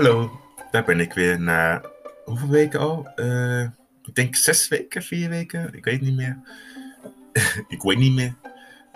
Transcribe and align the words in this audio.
Hallo, 0.00 0.40
daar 0.70 0.84
ben 0.84 1.00
ik 1.00 1.12
weer 1.12 1.40
na 1.40 1.82
hoeveel 2.24 2.48
weken 2.48 2.80
al? 2.80 3.12
Eh, 3.14 3.62
ik 4.02 4.14
denk 4.14 4.36
zes 4.36 4.68
weken, 4.68 5.02
vier 5.02 5.28
weken, 5.28 5.74
ik 5.74 5.84
weet 5.84 6.00
niet 6.00 6.14
meer. 6.14 6.38
ik 7.68 7.82
weet 7.82 7.98
niet 7.98 8.12
meer. 8.12 8.34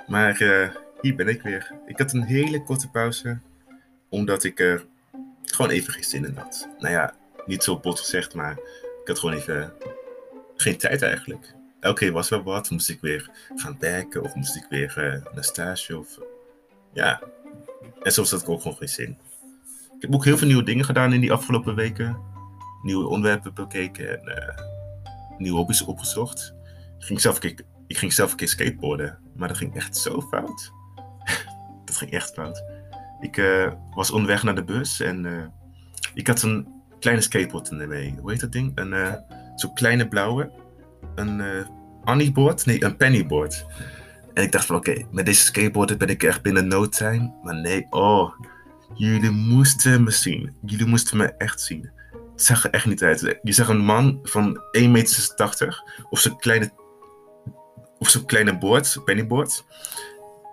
Maar 0.06 0.40
eh, 0.40 0.68
hier 1.00 1.14
ben 1.14 1.28
ik 1.28 1.42
weer. 1.42 1.72
Ik 1.86 1.98
had 1.98 2.12
een 2.12 2.22
hele 2.22 2.62
korte 2.62 2.90
pauze, 2.90 3.38
omdat 4.08 4.44
ik 4.44 4.60
er 4.60 4.86
gewoon 5.44 5.70
even 5.70 5.92
geen 5.92 6.04
zin 6.04 6.24
in 6.24 6.36
had. 6.36 6.68
Nou 6.78 6.92
ja, 6.94 7.14
niet 7.46 7.62
zo 7.62 7.78
bot 7.78 8.00
gezegd, 8.00 8.34
maar 8.34 8.58
ik 9.00 9.06
had 9.08 9.18
gewoon 9.18 9.34
even 9.34 9.72
geen 10.56 10.76
tijd 10.76 11.02
eigenlijk. 11.02 11.54
Elke 11.80 12.00
keer 12.00 12.12
was 12.12 12.28
wel 12.28 12.42
wat, 12.42 12.70
moest 12.70 12.88
ik 12.88 13.00
weer 13.00 13.30
gaan 13.54 13.76
werken 13.78 14.22
of 14.22 14.34
moest 14.34 14.56
ik 14.56 14.66
weer 14.68 14.94
uh, 14.98 15.34
naar 15.34 15.44
stage 15.44 15.98
of 15.98 16.18
ja. 16.92 17.22
En 18.02 18.12
soms 18.12 18.30
had 18.30 18.42
ik 18.42 18.48
ook 18.48 18.62
gewoon 18.62 18.76
geen 18.76 18.88
zin. 18.88 19.18
Ik 20.04 20.10
heb 20.10 20.18
ook 20.18 20.24
heel 20.24 20.38
veel 20.38 20.46
nieuwe 20.46 20.62
dingen 20.62 20.84
gedaan 20.84 21.12
in 21.12 21.20
die 21.20 21.32
afgelopen 21.32 21.74
weken. 21.74 22.16
Nieuwe 22.82 23.06
onderwerpen 23.06 23.54
bekeken 23.54 24.08
en 24.08 24.28
uh, 24.28 24.64
nieuwe 25.38 25.56
hobby's 25.56 25.82
opgezocht. 25.82 26.54
Ik 26.98 27.04
ging, 27.04 27.20
zelf 27.20 27.34
een 27.34 27.40
keer, 27.40 27.66
ik 27.86 27.96
ging 27.96 28.12
zelf 28.12 28.30
een 28.30 28.36
keer 28.36 28.48
skateboarden, 28.48 29.18
maar 29.36 29.48
dat 29.48 29.56
ging 29.56 29.76
echt 29.76 29.96
zo 29.96 30.20
fout. 30.20 30.72
dat 31.84 31.96
ging 31.96 32.10
echt 32.10 32.32
fout. 32.32 32.64
Ik 33.20 33.36
uh, 33.36 33.72
was 33.94 34.10
onderweg 34.10 34.42
naar 34.42 34.54
de 34.54 34.64
bus 34.64 35.00
en 35.00 35.24
uh, 35.24 35.44
ik 36.14 36.26
had 36.26 36.42
een 36.42 36.68
kleine 37.00 37.22
skateboard 37.22 37.70
mee. 37.70 38.14
Hoe 38.20 38.30
heet 38.30 38.40
dat 38.40 38.52
ding? 38.52 38.72
Een 38.74 39.18
zo'n 39.54 39.74
kleine 39.74 40.08
blauwe. 40.08 40.50
Een 41.14 41.66
Annieboard? 42.04 42.66
Nee, 42.66 42.84
een 42.84 42.96
pennyboard. 42.96 43.66
En 44.34 44.42
ik 44.42 44.52
dacht 44.52 44.66
van 44.66 44.76
oké, 44.76 45.06
met 45.10 45.26
deze 45.26 45.44
skateboard 45.44 45.98
ben 45.98 46.08
ik 46.08 46.22
echt 46.22 46.42
binnen 46.42 46.68
no 46.68 46.88
time. 46.88 47.32
Maar 47.42 47.54
nee, 47.54 47.86
oh. 47.90 48.32
Jullie 48.94 49.30
moesten 49.30 50.04
me 50.04 50.10
zien. 50.10 50.56
Jullie 50.64 50.86
moesten 50.86 51.16
me 51.16 51.34
echt 51.36 51.60
zien. 51.60 51.90
Het 52.32 52.42
zag 52.42 52.64
er 52.64 52.70
echt 52.70 52.86
niet 52.86 53.02
uit. 53.02 53.38
Je 53.42 53.52
zag 53.52 53.68
een 53.68 53.84
man 53.84 54.18
van 54.22 54.60
1,86 54.78 54.88
meter 54.88 55.82
op 56.10 56.18
zo'n 56.18 56.38
kleine, 56.38 56.70
op 57.98 58.06
zo'n 58.06 58.26
kleine 58.26 58.58
board, 58.58 59.00
pennyboard. 59.04 59.64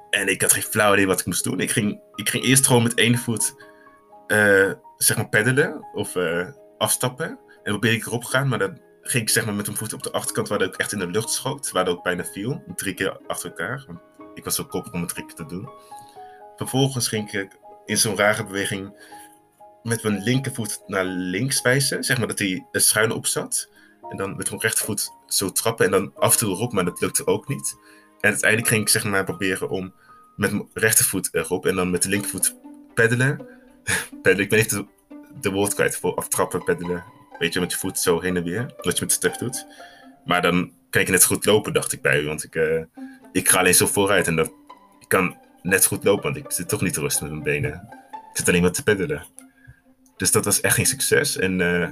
En 0.10 0.28
ik 0.28 0.42
had 0.42 0.54
geen 0.54 0.64
flauw 0.64 0.94
idee 0.94 1.08
wat 1.08 1.20
ik 1.20 1.26
moest 1.26 1.44
doen. 1.44 1.60
Ik 1.60 1.72
ging, 1.72 2.02
ik 2.16 2.30
ging 2.30 2.44
eerst 2.44 2.68
gewoon 2.68 2.84
met 2.84 2.94
één 2.94 3.18
voet, 3.18 3.54
uh, 4.28 4.72
zeg 4.98 5.18
maar, 5.18 5.30
peddelen 5.30 5.88
of 5.94 6.16
uh, 6.16 6.48
afstappen. 6.78 7.28
En 7.64 7.72
probeerde 7.72 7.98
ik 7.98 8.06
erop 8.06 8.24
gaan, 8.24 8.48
maar 8.48 8.60
dat 8.60 8.72
ging 9.02 9.24
ik 9.24 9.30
zeg 9.30 9.46
maar 9.46 9.54
met 9.54 9.68
een 9.68 9.76
voet 9.76 9.94
op 9.94 10.04
de 10.04 10.12
achterkant, 10.12 10.48
waar 10.48 10.62
ik 10.62 10.76
echt 10.76 10.92
in 10.92 11.00
de 11.00 11.08
lucht 11.08 11.30
schoot. 11.30 11.72
Waar 11.72 11.88
ook 11.88 12.04
bijna 12.04 12.26
viel. 12.26 12.64
Drie 12.76 12.94
keer 12.94 13.20
achter 13.28 13.50
elkaar. 13.50 13.86
Ik 14.34 14.44
was 14.44 14.56
zo 14.56 14.66
koppig 14.66 14.94
om 14.94 15.02
een 15.02 15.08
trick 15.08 15.32
te 15.32 15.46
doen. 15.46 15.70
Vervolgens 16.56 17.08
ging 17.08 17.32
ik 17.32 17.60
in 17.92 17.98
zo'n 17.98 18.18
rare 18.18 18.44
beweging 18.44 18.94
met 19.84 20.04
mijn 20.04 20.24
linkervoet 20.24 20.84
naar 20.88 21.06
links 21.06 21.62
wijzen. 21.62 22.04
Zeg 22.04 22.18
maar 22.18 22.28
dat 22.28 22.40
hij 22.40 22.66
er 22.72 22.82
schuin 22.82 23.12
op 23.12 23.26
zat. 23.26 23.70
En 24.10 24.18
dan 24.18 24.36
met 24.36 24.50
mijn 24.50 24.62
rechtervoet 24.62 25.12
zo 25.28 25.52
trappen 25.52 25.86
en 25.86 25.92
dan 25.92 26.12
af 26.16 26.32
en 26.32 26.38
toe 26.38 26.50
erop, 26.50 26.74
maar 26.74 26.86
dat 26.86 27.02
lukte 27.02 27.28
ook 27.28 27.48
niet. 27.48 27.76
En 28.20 28.30
uiteindelijk 28.30 28.70
ging 28.70 28.82
ik 28.82 28.90
zeg 28.90 29.04
maar 29.04 29.24
proberen 29.24 29.70
om 29.70 29.94
met 30.36 30.52
mijn 30.52 30.70
rechtervoet 30.74 31.30
erop 31.32 31.66
en 31.66 31.76
dan 31.76 31.92
met 31.92 32.04
de 32.04 32.10
linkervoet 32.10 32.56
peddelen. 32.94 33.48
peddelen, 34.22 34.44
ik 34.44 34.50
ben 34.50 34.60
echt 34.60 34.70
de, 34.70 34.86
de 35.42 35.52
woord 35.52 35.74
kwijt 35.74 35.98
voor 35.98 36.16
aftrappen, 36.16 36.64
peddelen. 36.64 37.04
Weet 37.40 37.54
je, 37.54 37.60
met 37.60 37.72
je 37.72 37.78
voet 37.78 38.00
zo 38.00 38.22
heen 38.22 38.38
en 38.38 38.44
weer. 38.44 38.74
Dat 38.78 38.98
je 38.98 39.06
met 39.06 39.10
de 39.10 39.16
step 39.16 39.38
doet. 39.38 39.66
Maar 40.26 40.42
dan 40.42 40.72
kan 40.90 41.02
ik 41.02 41.10
net 41.10 41.26
goed 41.26 41.46
lopen, 41.46 41.74
dacht 41.74 41.94
ik 41.94 42.02
bij 42.02 42.22
u. 42.22 42.26
Want 42.26 42.44
ik, 42.44 42.56
uh, 42.56 42.84
ik 43.32 43.50
ga 43.50 43.60
alleen 43.60 43.76
zo 43.76 43.88
vooruit. 43.88 44.28
En 44.28 44.36
dat, 44.36 44.52
ik 45.00 45.08
kan 45.08 45.38
net 45.62 45.86
goed 45.86 46.04
lopen, 46.04 46.24
want 46.24 46.46
ik 46.46 46.52
zit 46.52 46.70
toch 46.70 46.82
niet 46.82 46.94
te 46.94 47.00
rusten 47.00 47.24
met 47.24 47.32
mijn 47.32 47.44
benen. 47.44 47.88
Ik 48.12 48.38
zit 48.38 48.48
alleen 48.48 48.62
maar 48.62 48.72
te 48.72 48.84
peddelen. 48.84 49.26
Dus 50.18 50.32
dat 50.32 50.46
was 50.46 50.62
echt 50.62 50.76
geen 50.76 50.86
succes. 50.86 51.38
En 51.38 51.60
uh, 51.60 51.90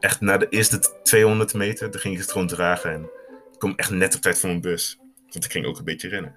echt 0.00 0.20
na 0.20 0.36
de 0.36 0.48
eerste 0.48 0.80
200 1.02 1.54
meter, 1.54 1.90
dan 1.90 2.00
ging 2.00 2.14
ik 2.14 2.20
het 2.20 2.32
gewoon 2.32 2.46
dragen. 2.46 2.92
En 2.92 3.02
ik 3.52 3.58
kom 3.58 3.72
echt 3.76 3.90
net 3.90 4.14
op 4.14 4.20
tijd 4.20 4.38
voor 4.38 4.48
mijn 4.48 4.60
bus. 4.60 4.98
Want 5.30 5.44
ik 5.44 5.52
ging 5.52 5.66
ook 5.66 5.78
een 5.78 5.84
beetje 5.84 6.08
rennen. 6.08 6.36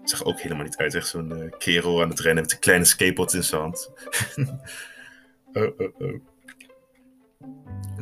Het 0.00 0.10
zag 0.10 0.24
ook 0.24 0.40
helemaal 0.40 0.64
niet 0.64 0.76
uit. 0.76 0.94
Echt 0.94 1.08
zo'n 1.08 1.38
uh, 1.38 1.50
kerel 1.58 2.02
aan 2.02 2.08
het 2.08 2.20
rennen 2.20 2.42
met 2.42 2.52
een 2.52 2.58
kleine 2.58 2.84
skateboard 2.84 3.32
in 3.32 3.44
zijn 3.44 3.60
hand. 3.60 3.90
oh, 5.52 5.80
oh, 5.80 6.00
oh. 6.00 6.20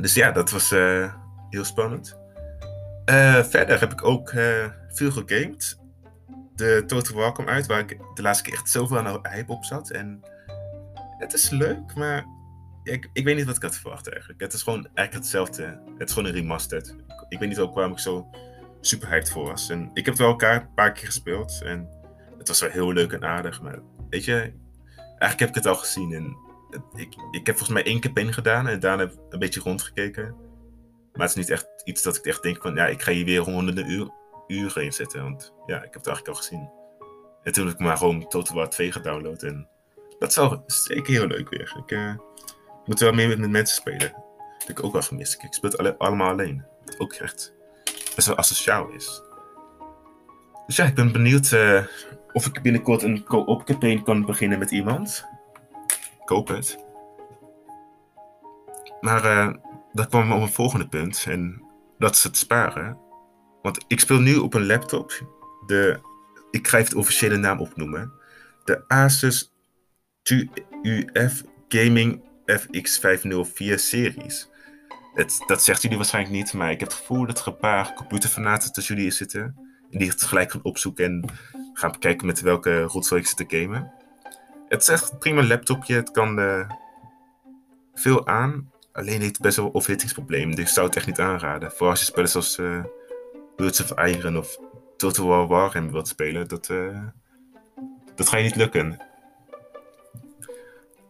Dus 0.01 0.13
ja, 0.13 0.31
dat 0.31 0.51
was 0.51 0.71
uh, 0.71 1.13
heel 1.49 1.63
spannend. 1.63 2.17
Verder 3.49 3.79
heb 3.79 3.91
ik 3.91 4.03
ook 4.03 4.29
veel 4.89 5.11
gegamed. 5.11 5.77
De 6.55 6.83
Total 6.87 7.31
kwam 7.31 7.47
uit, 7.47 7.65
waar 7.65 7.79
ik 7.79 7.97
de 8.13 8.21
laatste 8.21 8.43
keer 8.43 8.53
echt 8.53 8.69
zoveel 8.69 8.97
aan 8.97 9.19
hype 9.27 9.51
op 9.51 9.63
zat. 9.63 9.89
En 9.89 10.21
het 11.17 11.33
is 11.33 11.49
leuk, 11.49 11.95
maar 11.95 12.25
ik, 12.83 13.09
ik 13.13 13.23
weet 13.23 13.35
niet 13.35 13.45
wat 13.45 13.55
ik 13.55 13.61
had 13.61 13.75
verwacht 13.75 14.09
eigenlijk. 14.09 14.39
Het 14.39 14.53
is 14.53 14.61
gewoon 14.61 14.87
eigenlijk 14.93 15.13
hetzelfde. 15.13 15.63
Het 15.97 16.07
is 16.07 16.13
gewoon 16.13 16.29
een 16.29 16.35
remastered. 16.35 16.95
Ik, 17.29 17.39
weet 17.39 17.49
niet 17.49 17.59
ook 17.59 17.73
waarom 17.73 17.91
ik 17.91 17.99
zo 17.99 18.27
super 18.81 19.09
hyped 19.09 19.29
voor 19.29 19.45
was. 19.45 19.69
En 19.69 19.89
ik 19.93 20.05
heb 20.05 20.13
het 20.13 20.17
wel 20.17 20.29
elkaar 20.29 20.61
een 20.61 20.73
paar 20.73 20.91
keer 20.91 21.05
gespeeld. 21.05 21.61
En 21.63 21.89
het 22.37 22.47
was 22.47 22.59
wel 22.59 22.69
heel 22.69 22.93
leuk 22.93 23.11
en 23.11 23.25
aardig. 23.25 23.61
Maar 23.61 23.79
weet 24.09 24.25
je, 24.25 24.53
eigenlijk 24.97 25.39
heb 25.39 25.49
ik 25.49 25.55
het 25.55 25.65
al 25.65 25.75
gezien. 25.75 26.13
En 26.13 26.37
ik, 26.95 27.15
ik 27.31 27.45
heb 27.45 27.57
volgens 27.57 27.69
mij 27.69 27.85
één 27.85 27.99
campaign 27.99 28.31
gedaan 28.31 28.67
en 28.67 28.79
daarna 28.79 29.03
heb 29.03 29.17
een 29.29 29.39
beetje 29.39 29.59
rondgekeken. 29.59 30.35
Maar 31.13 31.27
het 31.27 31.37
is 31.37 31.43
niet 31.43 31.49
echt 31.49 31.67
iets 31.83 32.03
dat 32.03 32.17
ik 32.17 32.25
echt 32.25 32.43
denk 32.43 32.61
van, 32.61 32.75
ja, 32.75 32.87
ik 32.87 33.01
ga 33.01 33.11
hier 33.11 33.25
weer 33.25 33.39
honderden 33.39 33.91
uur, 33.91 34.09
uren 34.47 34.83
in 34.83 34.93
zetten. 34.93 35.23
Want 35.23 35.53
ja, 35.65 35.75
ik 35.75 35.83
heb 35.83 35.93
het 35.93 36.07
eigenlijk 36.07 36.37
al 36.37 36.43
gezien. 36.43 36.69
En 37.43 37.51
toen 37.51 37.65
heb 37.65 37.73
ik 37.73 37.79
maar 37.79 37.97
gewoon 37.97 38.27
Total 38.27 38.55
War 38.55 38.69
2 38.69 38.91
gedownload. 38.91 39.43
En 39.43 39.67
dat 40.19 40.61
is 40.65 40.83
zeker 40.83 41.13
heel 41.13 41.27
leuk 41.27 41.49
weer. 41.49 41.75
Ik 41.85 41.91
uh, 41.91 42.15
moet 42.85 42.99
wel 42.99 43.13
meer 43.13 43.39
met 43.39 43.49
mensen 43.49 43.75
spelen. 43.75 43.99
Dat 43.99 44.67
heb 44.67 44.77
ik 44.77 44.83
ook 44.83 44.93
wel 44.93 45.01
gemist. 45.01 45.43
Ik 45.43 45.53
speel 45.53 45.69
het 45.69 45.99
allemaal 45.99 46.31
alleen. 46.31 46.65
Wat 46.85 46.99
ook 46.99 47.13
echt 47.13 47.53
best 48.15 48.27
wel 48.27 48.37
asociaal 48.37 48.89
is. 48.89 49.21
Dus 50.65 50.75
ja, 50.75 50.85
ik 50.85 50.95
ben 50.95 51.11
benieuwd 51.11 51.51
uh, 51.51 51.83
of 52.31 52.45
ik 52.45 52.61
binnenkort 52.61 53.03
een 53.03 53.23
co-op 53.23 53.65
campaign 53.65 54.03
kan 54.03 54.25
beginnen 54.25 54.59
met 54.59 54.71
iemand 54.71 55.27
koop 56.25 56.47
het. 56.47 56.77
Maar 59.01 59.25
uh, 59.25 59.53
dat 59.91 60.07
kwam 60.07 60.31
op 60.31 60.41
een 60.41 60.51
volgende 60.51 60.87
punt. 60.87 61.25
En 61.27 61.63
dat 61.97 62.15
is 62.15 62.23
het 62.23 62.37
sparen. 62.37 62.97
Want 63.65 63.85
ik 63.87 63.99
speel 63.99 64.19
nu 64.19 64.35
op 64.35 64.53
een 64.53 64.65
laptop. 64.65 65.11
De, 65.65 65.99
ik 66.51 66.67
ga 66.67 66.77
even 66.77 66.89
de 66.89 66.97
officiële 66.97 67.37
naam 67.37 67.59
opnoemen. 67.59 68.13
De 68.63 68.87
Asus 68.87 69.53
TUF 70.21 71.43
Gaming 71.67 72.23
FX504 72.51 73.73
series. 73.73 74.49
Dat 75.47 75.63
zegt 75.63 75.81
jullie 75.81 75.97
waarschijnlijk 75.97 76.35
niet, 76.35 76.53
maar 76.53 76.71
ik 76.71 76.79
heb 76.79 76.89
het 76.89 76.97
gevoel 76.97 77.25
dat 77.25 77.39
er 77.39 77.47
een 77.47 77.57
paar 77.57 77.93
computerfanaten 77.93 78.73
tussen 78.73 78.95
jullie 78.95 79.11
zitten. 79.11 79.55
En 79.91 79.99
die 79.99 80.09
het 80.09 80.23
gelijk 80.23 80.51
gaan 80.51 80.63
opzoeken 80.63 81.05
en 81.05 81.25
gaan 81.73 81.91
bekijken 81.91 82.27
met 82.27 82.41
welke 82.41 82.81
rotzooi 82.81 83.21
ik 83.21 83.27
zit 83.27 83.37
te 83.37 83.57
gamen. 83.57 83.91
Het 84.67 84.81
is 84.81 84.87
echt 84.87 85.11
een 85.11 85.17
prima 85.17 85.43
laptopje. 85.43 85.95
Het 85.95 86.11
kan 86.11 86.39
uh, 86.39 86.69
veel 87.93 88.27
aan. 88.27 88.71
Alleen 88.91 89.21
heeft 89.21 89.33
het 89.33 89.41
best 89.41 89.57
wel 89.57 89.73
overhittingsproblemen. 89.73 90.55
Dus 90.55 90.65
ik 90.65 90.71
zou 90.71 90.87
het 90.87 90.95
echt 90.95 91.07
niet 91.07 91.19
aanraden. 91.19 91.71
Vooral 91.71 91.89
als 91.89 91.99
je 91.99 92.05
spellen 92.05 92.29
zoals 92.29 92.57
uh, 92.57 92.83
Words 93.57 93.81
of 93.81 94.05
Iron 94.05 94.37
of 94.37 94.57
Total 94.97 95.25
War 95.25 95.47
Warhammer 95.47 95.91
wilt 95.91 96.07
spelen. 96.07 96.47
Dat, 96.47 96.69
uh, 96.69 96.99
dat 98.15 98.29
ga 98.29 98.37
je 98.37 98.43
niet 98.43 98.55
lukken. 98.55 98.99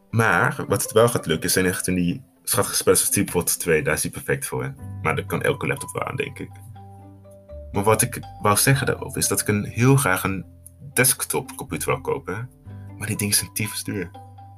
Maar 0.10 0.66
wat 0.68 0.82
het 0.82 0.92
wel 0.92 1.08
gaat 1.08 1.26
lukken 1.26 1.52
zijn 1.52 1.66
echt 1.66 1.88
in 1.88 1.96
die 1.96 2.24
schattige 2.44 2.76
spellen 2.76 2.98
zoals 2.98 3.12
Steamworld 3.12 3.60
2. 3.60 3.84
Daar 3.84 3.94
is 3.94 4.02
hij 4.02 4.12
perfect 4.12 4.46
voor. 4.46 4.74
Maar 5.02 5.16
dat 5.16 5.26
kan 5.26 5.42
elke 5.42 5.68
laptop 5.68 5.92
wel 5.92 6.04
aan, 6.04 6.16
denk 6.16 6.40
ik. 6.40 6.50
Maar 7.72 7.84
wat 7.84 8.02
ik 8.02 8.20
wou 8.42 8.58
zeggen 8.58 8.86
daarover 8.86 9.18
is 9.18 9.28
dat 9.28 9.42
ik 9.42 9.48
een, 9.48 9.66
heel 9.66 9.96
graag 9.96 10.24
een 10.24 10.46
desktop 10.94 11.56
computer 11.56 11.88
wil 11.88 12.02
kopen. 12.02 12.50
Maar 12.98 13.08
die 13.08 13.18
dingen 13.18 13.36
zijn 13.36 13.54
tyfus 13.54 13.84
duur. 13.84 14.10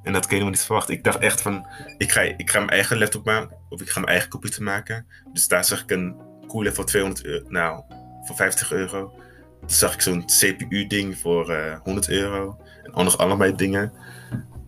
En 0.02 0.12
dat 0.12 0.26
kun 0.26 0.36
je 0.36 0.42
helemaal 0.42 0.50
niet 0.50 0.64
verwachten. 0.64 0.94
Ik 0.94 1.04
dacht 1.04 1.18
echt 1.18 1.40
van, 1.40 1.66
ik 1.96 2.12
ga, 2.12 2.20
ik 2.20 2.50
ga 2.50 2.58
mijn 2.58 2.70
eigen 2.70 2.98
laptop 2.98 3.24
maken. 3.24 3.56
Of 3.68 3.80
ik 3.80 3.88
ga 3.88 4.00
mijn 4.00 4.12
eigen 4.12 4.30
computer 4.30 4.62
maken. 4.62 5.06
Dus 5.32 5.48
daar 5.48 5.64
zag 5.64 5.82
ik 5.82 5.90
een 5.90 6.16
cooler 6.48 6.74
voor 6.74 6.84
200 6.84 7.24
euro. 7.24 7.44
Nou, 7.48 7.82
voor 8.22 8.36
50 8.36 8.72
euro. 8.72 9.12
Toen 9.60 9.70
zag 9.70 9.94
ik 9.94 10.00
zo'n 10.00 10.24
CPU-ding 10.26 11.18
voor 11.18 11.50
uh, 11.50 11.72
eh, 11.72 11.80
100 11.82 12.08
euro. 12.08 12.58
En 12.82 13.04
nog 13.04 13.18
allemaal 13.18 13.56
dingen. 13.56 13.92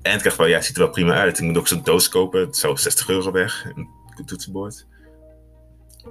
En 0.02 0.16
ik 0.16 0.22
dacht 0.22 0.36
wel, 0.36 0.46
ja, 0.46 0.60
ziet 0.60 0.76
er 0.76 0.82
wel 0.82 0.90
prima 0.90 1.14
uit. 1.14 1.38
Ik 1.38 1.44
moet 1.44 1.58
ook 1.58 1.68
zo'n 1.68 1.82
doos 1.82 2.08
kopen. 2.08 2.40
Het 2.40 2.56
zou 2.56 2.76
60 2.76 3.08
euro 3.08 3.30
weg. 3.32 3.66
Een 3.74 4.26
toetsenbord. 4.26 4.86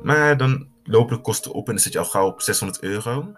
Maar 0.04 0.38
dan 0.38 0.68
lopen 0.84 1.16
de 1.16 1.22
kosten 1.22 1.52
op 1.52 1.68
en 1.68 1.74
dan 1.74 1.82
zit 1.82 1.94
je 1.94 2.00
al 2.00 2.06
gauw 2.06 2.28
op 2.28 2.42
600 2.42 2.84
euro. 2.84 3.34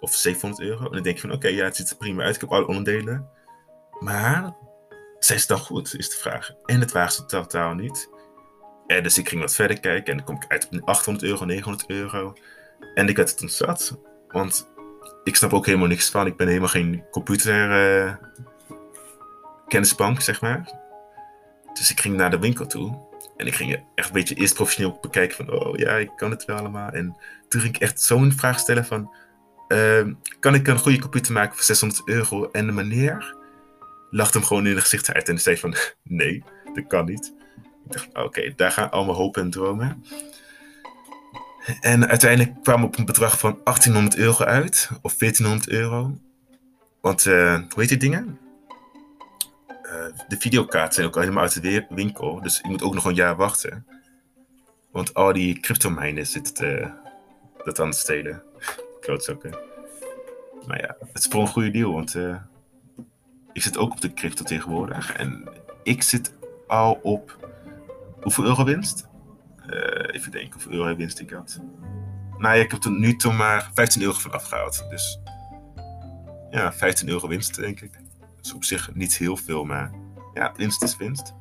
Of 0.00 0.14
700 0.14 0.62
euro. 0.62 0.84
En 0.84 0.92
dan 0.92 1.02
denk 1.02 1.16
je 1.16 1.28
van, 1.28 1.32
oké, 1.32 1.48
ja, 1.48 1.64
het 1.64 1.76
ziet 1.76 1.90
er 1.90 1.96
prima 1.96 2.22
uit. 2.22 2.34
Ik 2.34 2.40
heb 2.40 2.52
alle 2.52 2.66
onderdelen. 2.66 3.28
Maar 4.00 4.54
zijn 5.18 5.40
ze 5.40 5.46
dan 5.46 5.58
goed, 5.58 5.94
is 5.98 6.10
de 6.10 6.16
vraag. 6.16 6.50
En 6.64 6.80
het 6.80 6.92
waren 6.92 7.12
ze 7.12 7.26
totaal 7.26 7.74
niet. 7.74 8.08
En 8.86 9.02
dus 9.02 9.18
ik 9.18 9.28
ging 9.28 9.40
wat 9.40 9.54
verder 9.54 9.80
kijken 9.80 10.10
en 10.10 10.16
dan 10.16 10.26
kom 10.26 10.36
ik 10.36 10.44
uit 10.48 10.68
op 10.70 10.88
800 10.88 11.24
euro, 11.26 11.44
900 11.44 11.90
euro. 11.90 12.34
En 12.94 13.08
ik 13.08 13.16
werd 13.16 13.28
het 13.28 13.38
toen 13.38 13.48
zat. 13.48 13.98
Want 14.28 14.68
ik 15.24 15.36
snap 15.36 15.52
ook 15.52 15.66
helemaal 15.66 15.88
niks 15.88 16.10
van. 16.10 16.26
Ik 16.26 16.36
ben 16.36 16.46
helemaal 16.46 16.68
geen 16.68 17.04
computer 17.10 17.96
uh, 18.04 18.14
kennisbank, 19.68 20.20
zeg 20.20 20.40
maar. 20.40 20.84
Dus 21.72 21.90
ik 21.90 22.00
ging 22.00 22.16
naar 22.16 22.30
de 22.30 22.38
winkel 22.38 22.66
toe. 22.66 23.04
En 23.36 23.46
ik 23.46 23.54
ging 23.54 23.84
echt 23.94 24.08
een 24.08 24.14
beetje 24.14 24.34
eerst 24.34 24.54
professioneel 24.54 24.98
bekijken 25.00 25.36
van, 25.36 25.52
oh 25.52 25.76
ja, 25.76 25.96
ik 25.96 26.10
kan 26.16 26.30
het 26.30 26.44
wel 26.44 26.56
allemaal. 26.56 26.90
En 26.90 27.16
toen 27.48 27.60
ging 27.60 27.74
ik 27.74 27.82
echt 27.82 28.00
zo'n 28.00 28.32
vraag 28.32 28.58
stellen 28.58 28.84
van, 28.84 29.14
ehm, 29.68 30.12
kan 30.40 30.54
ik 30.54 30.66
een 30.66 30.78
goede 30.78 30.98
computer 30.98 31.32
maken 31.32 31.54
voor 31.54 31.64
600 31.64 32.08
euro? 32.08 32.50
En 32.50 32.66
de 32.66 32.72
meneer 32.72 33.36
lachte 34.10 34.38
hem 34.38 34.46
gewoon 34.46 34.66
in 34.66 34.72
het 34.72 34.82
gezicht 34.82 35.12
uit 35.12 35.28
en 35.28 35.38
zei 35.38 35.56
van, 35.56 35.74
nee, 36.02 36.44
dat 36.74 36.86
kan 36.86 37.04
niet. 37.04 37.34
Oké, 38.12 38.52
daar 38.56 38.70
gaan 38.70 38.90
allemaal 38.90 39.14
hopen 39.14 39.42
en 39.42 39.50
dromen. 39.50 40.04
En 41.80 42.08
uiteindelijk 42.08 42.62
kwam 42.62 42.84
op 42.84 42.98
een 42.98 43.04
bedrag 43.04 43.38
van 43.38 43.60
1800 43.64 44.16
euro 44.16 44.44
uit, 44.44 44.90
of 45.02 45.16
1400 45.16 45.68
euro. 45.68 46.18
Want, 47.00 47.24
uh, 47.24 47.54
hoe 47.54 47.80
heet 47.80 47.88
die 47.88 47.98
dingen? 47.98 48.38
Uh, 49.82 50.06
de 50.28 50.36
videokaarten 50.38 50.94
zijn 50.94 51.06
ook 51.06 51.14
helemaal 51.14 51.42
uit 51.42 51.62
de 51.62 51.86
winkel, 51.88 52.40
dus 52.40 52.58
ik 52.58 52.66
moet 52.66 52.82
ook 52.82 52.94
nog 52.94 53.04
een 53.04 53.14
jaar 53.14 53.36
wachten. 53.36 53.86
Want 54.90 55.14
al 55.14 55.32
die 55.32 55.60
cryptomijnen 55.60 56.26
zitten 56.26 56.94
dat 57.64 57.80
aan 57.80 57.88
het 57.88 57.96
stelen. 57.96 58.42
Klootzakken. 59.00 59.58
Maar 60.66 60.80
ja, 60.80 60.96
het 61.12 61.24
is 61.24 61.26
voor 61.30 61.40
een 61.40 61.46
goede 61.46 61.70
deal, 61.70 61.92
want 61.92 62.16
ik 63.52 63.62
zit 63.62 63.78
ook 63.78 63.92
op 63.92 64.00
de 64.00 64.12
crypto 64.14 64.44
tegenwoordig. 64.44 65.12
En 65.12 65.48
ik 65.82 66.02
zit 66.02 66.32
al 66.66 66.98
op 67.02 67.45
hoeveel 68.26 68.44
euro 68.44 68.64
winst? 68.64 69.08
Uh, 69.66 70.14
even 70.14 70.30
denken 70.30 70.52
hoeveel 70.52 70.72
euro 70.72 70.96
winst 70.96 71.20
ik 71.20 71.30
had. 71.30 71.60
Nou 72.38 72.56
ja, 72.56 72.62
ik 72.62 72.70
heb 72.70 72.84
er 72.84 72.90
nu 72.90 73.16
toen 73.16 73.36
maar 73.36 73.70
15 73.74 74.02
euro 74.02 74.18
van 74.18 74.32
afgehaald. 74.32 74.86
Dus 74.90 75.20
ja, 76.50 76.72
15 76.72 77.08
euro 77.08 77.28
winst 77.28 77.56
denk 77.56 77.80
ik. 77.80 77.92
Dat 77.92 78.44
is 78.44 78.54
op 78.54 78.64
zich 78.64 78.94
niet 78.94 79.16
heel 79.16 79.36
veel, 79.36 79.64
maar 79.64 79.90
ja, 80.34 80.52
winst 80.56 80.82
is 80.82 80.96
winst. 80.96 81.34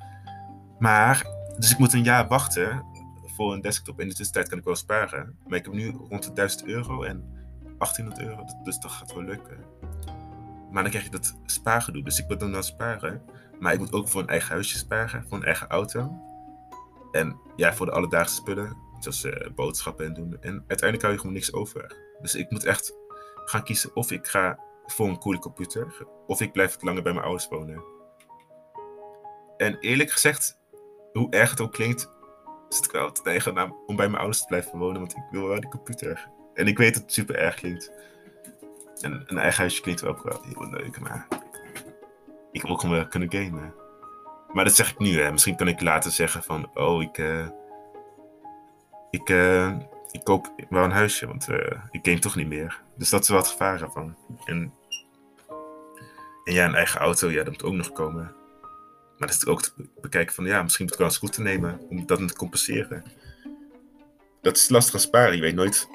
Maar, 0.80 1.26
dus 1.58 1.72
ik 1.72 1.78
moet 1.78 1.94
een 1.94 2.04
jaar 2.04 2.28
wachten 2.28 2.86
voor 3.36 3.54
een 3.54 3.62
desktop. 3.62 4.00
In 4.00 4.08
de 4.08 4.14
tussentijd 4.14 4.50
kan 4.50 4.58
ik 4.58 4.64
wel 4.64 4.76
sparen. 4.76 5.38
Maar 5.48 5.58
ik 5.58 5.66
heb 5.66 5.74
nu 5.74 5.92
rond 6.10 6.24
de 6.24 6.34
1000 6.34 6.66
euro 6.66 7.04
en 7.04 7.24
1800 7.78 8.20
euro. 8.20 8.46
Dus 8.64 8.80
dat 8.80 8.92
gaat 8.92 9.14
wel 9.14 9.24
lukken. 9.24 9.58
Maar 10.72 10.82
dan 10.82 10.92
krijg 10.92 11.06
je 11.06 11.12
dat 11.12 11.36
spaargedoe. 11.46 12.04
Dus 12.04 12.20
ik 12.20 12.28
moet 12.28 12.40
dan 12.40 12.52
wel 12.52 12.64
sparen. 12.64 13.22
Maar 13.60 13.74
ik 13.74 13.80
moet 13.80 13.94
ook 13.94 14.08
voor 14.08 14.22
een 14.22 14.28
eigen 14.28 14.54
huisje 14.54 14.78
sparen. 14.78 15.26
Voor 15.28 15.38
een 15.38 15.46
eigen 15.46 15.68
auto. 15.68 16.34
En 17.16 17.40
ja, 17.56 17.74
voor 17.74 17.86
de 17.86 17.92
alledaagse 17.92 18.36
spullen. 18.36 18.78
Zoals 19.00 19.24
uh, 19.24 19.34
boodschappen 19.56 20.06
en 20.06 20.14
doen. 20.14 20.38
En 20.42 20.64
uiteindelijk 20.68 21.02
hou 21.02 21.14
je 21.14 21.20
gewoon 21.20 21.36
niks 21.36 21.54
over. 21.54 21.96
Dus 22.22 22.36
ik 22.36 22.52
moet 22.52 22.64
echt 22.64 22.94
gaan 23.46 23.64
kiezen 23.64 23.96
of 23.96 24.12
ik 24.12 24.28
ga 24.28 24.60
voor 24.86 25.08
een 25.08 25.20
coole 25.20 25.40
computer. 25.40 26.08
Of 26.28 26.42
ik 26.42 26.52
blijf 26.52 26.82
langer 26.82 27.04
bij 27.04 27.14
mijn 27.14 27.26
ouders 27.26 27.48
wonen. 27.48 27.84
En 29.58 29.78
eerlijk 29.80 30.12
gezegd, 30.12 30.60
hoe 31.14 31.30
erg 31.30 31.50
het 31.50 31.62
ook 31.62 31.72
klinkt, 31.72 32.12
zit 32.70 32.86
ik 32.86 32.92
wel 32.92 33.12
te 33.12 33.74
om 33.86 33.96
bij 33.96 34.08
mijn 34.08 34.20
ouders 34.20 34.40
te 34.40 34.48
blijven 34.48 34.80
wonen. 34.80 35.00
Want 35.00 35.16
ik 35.16 35.24
wil 35.32 35.48
wel 35.48 35.60
die 35.60 35.70
computer. 35.70 36.30
En 36.54 36.68
ik 36.68 36.78
weet 36.78 36.94
dat 36.94 37.04
het 37.04 37.14
super 37.14 37.36
erg 37.36 37.56
klinkt. 37.56 37.92
En 39.02 39.24
een 39.26 39.38
eigen 39.38 39.60
huisje 39.60 39.82
klinkt 39.82 40.06
ook 40.06 40.24
wel 40.24 40.42
heel 40.44 40.70
leuk, 40.70 41.00
maar 41.00 41.28
ik 42.52 42.62
wil 42.62 42.72
ook 42.72 42.80
gewoon 42.80 42.96
wel 42.96 43.08
kunnen 43.08 43.32
gamen. 43.32 43.74
Maar 44.56 44.66
dat 44.66 44.76
zeg 44.76 44.92
ik 44.92 45.00
nu, 45.00 45.22
hè. 45.22 45.32
Misschien 45.32 45.56
kan 45.56 45.68
ik 45.68 45.82
later 45.82 46.12
zeggen 46.12 46.44
van, 46.44 46.70
oh, 46.74 47.02
ik, 47.02 47.18
uh, 47.18 47.48
ik, 49.10 49.30
uh, 49.30 49.76
ik 50.12 50.24
koop 50.24 50.54
wel 50.70 50.84
een 50.84 50.92
huisje, 50.92 51.28
want 51.28 51.50
uh, 51.50 51.58
ik 51.92 52.00
game 52.02 52.20
toch 52.20 52.36
niet 52.36 52.48
meer. 52.48 52.82
Dus 52.98 53.10
dat 53.10 53.22
is 53.22 53.30
wel 53.30 53.38
het 53.38 53.48
gevaar 53.48 53.82
ervan. 53.82 54.16
En, 54.46 54.74
en 56.44 56.54
ja, 56.54 56.66
een 56.66 56.76
eigen 56.76 57.00
auto, 57.00 57.30
ja, 57.30 57.44
dat 57.44 57.54
moet 57.54 57.64
ook 57.64 57.74
nog 57.74 57.92
komen. 57.92 58.36
Maar 59.18 59.28
dat 59.28 59.38
is 59.38 59.46
ook 59.46 59.62
te 59.62 59.72
bekijken 60.02 60.36
van, 60.36 60.46
ja, 60.46 60.64
misschien 60.64 60.86
moet 60.86 60.94
ik 60.94 61.00
wel 61.00 61.30
een 61.38 61.44
nemen 61.44 61.80
om 61.90 62.06
dat 62.06 62.28
te 62.28 62.36
compenseren. 62.36 63.04
Dat 64.42 64.58
is 64.58 64.70
lastig 64.70 64.94
aan 64.94 65.00
sparen. 65.00 65.36
Je 65.36 65.42
weet 65.42 65.56
nooit 65.56 65.88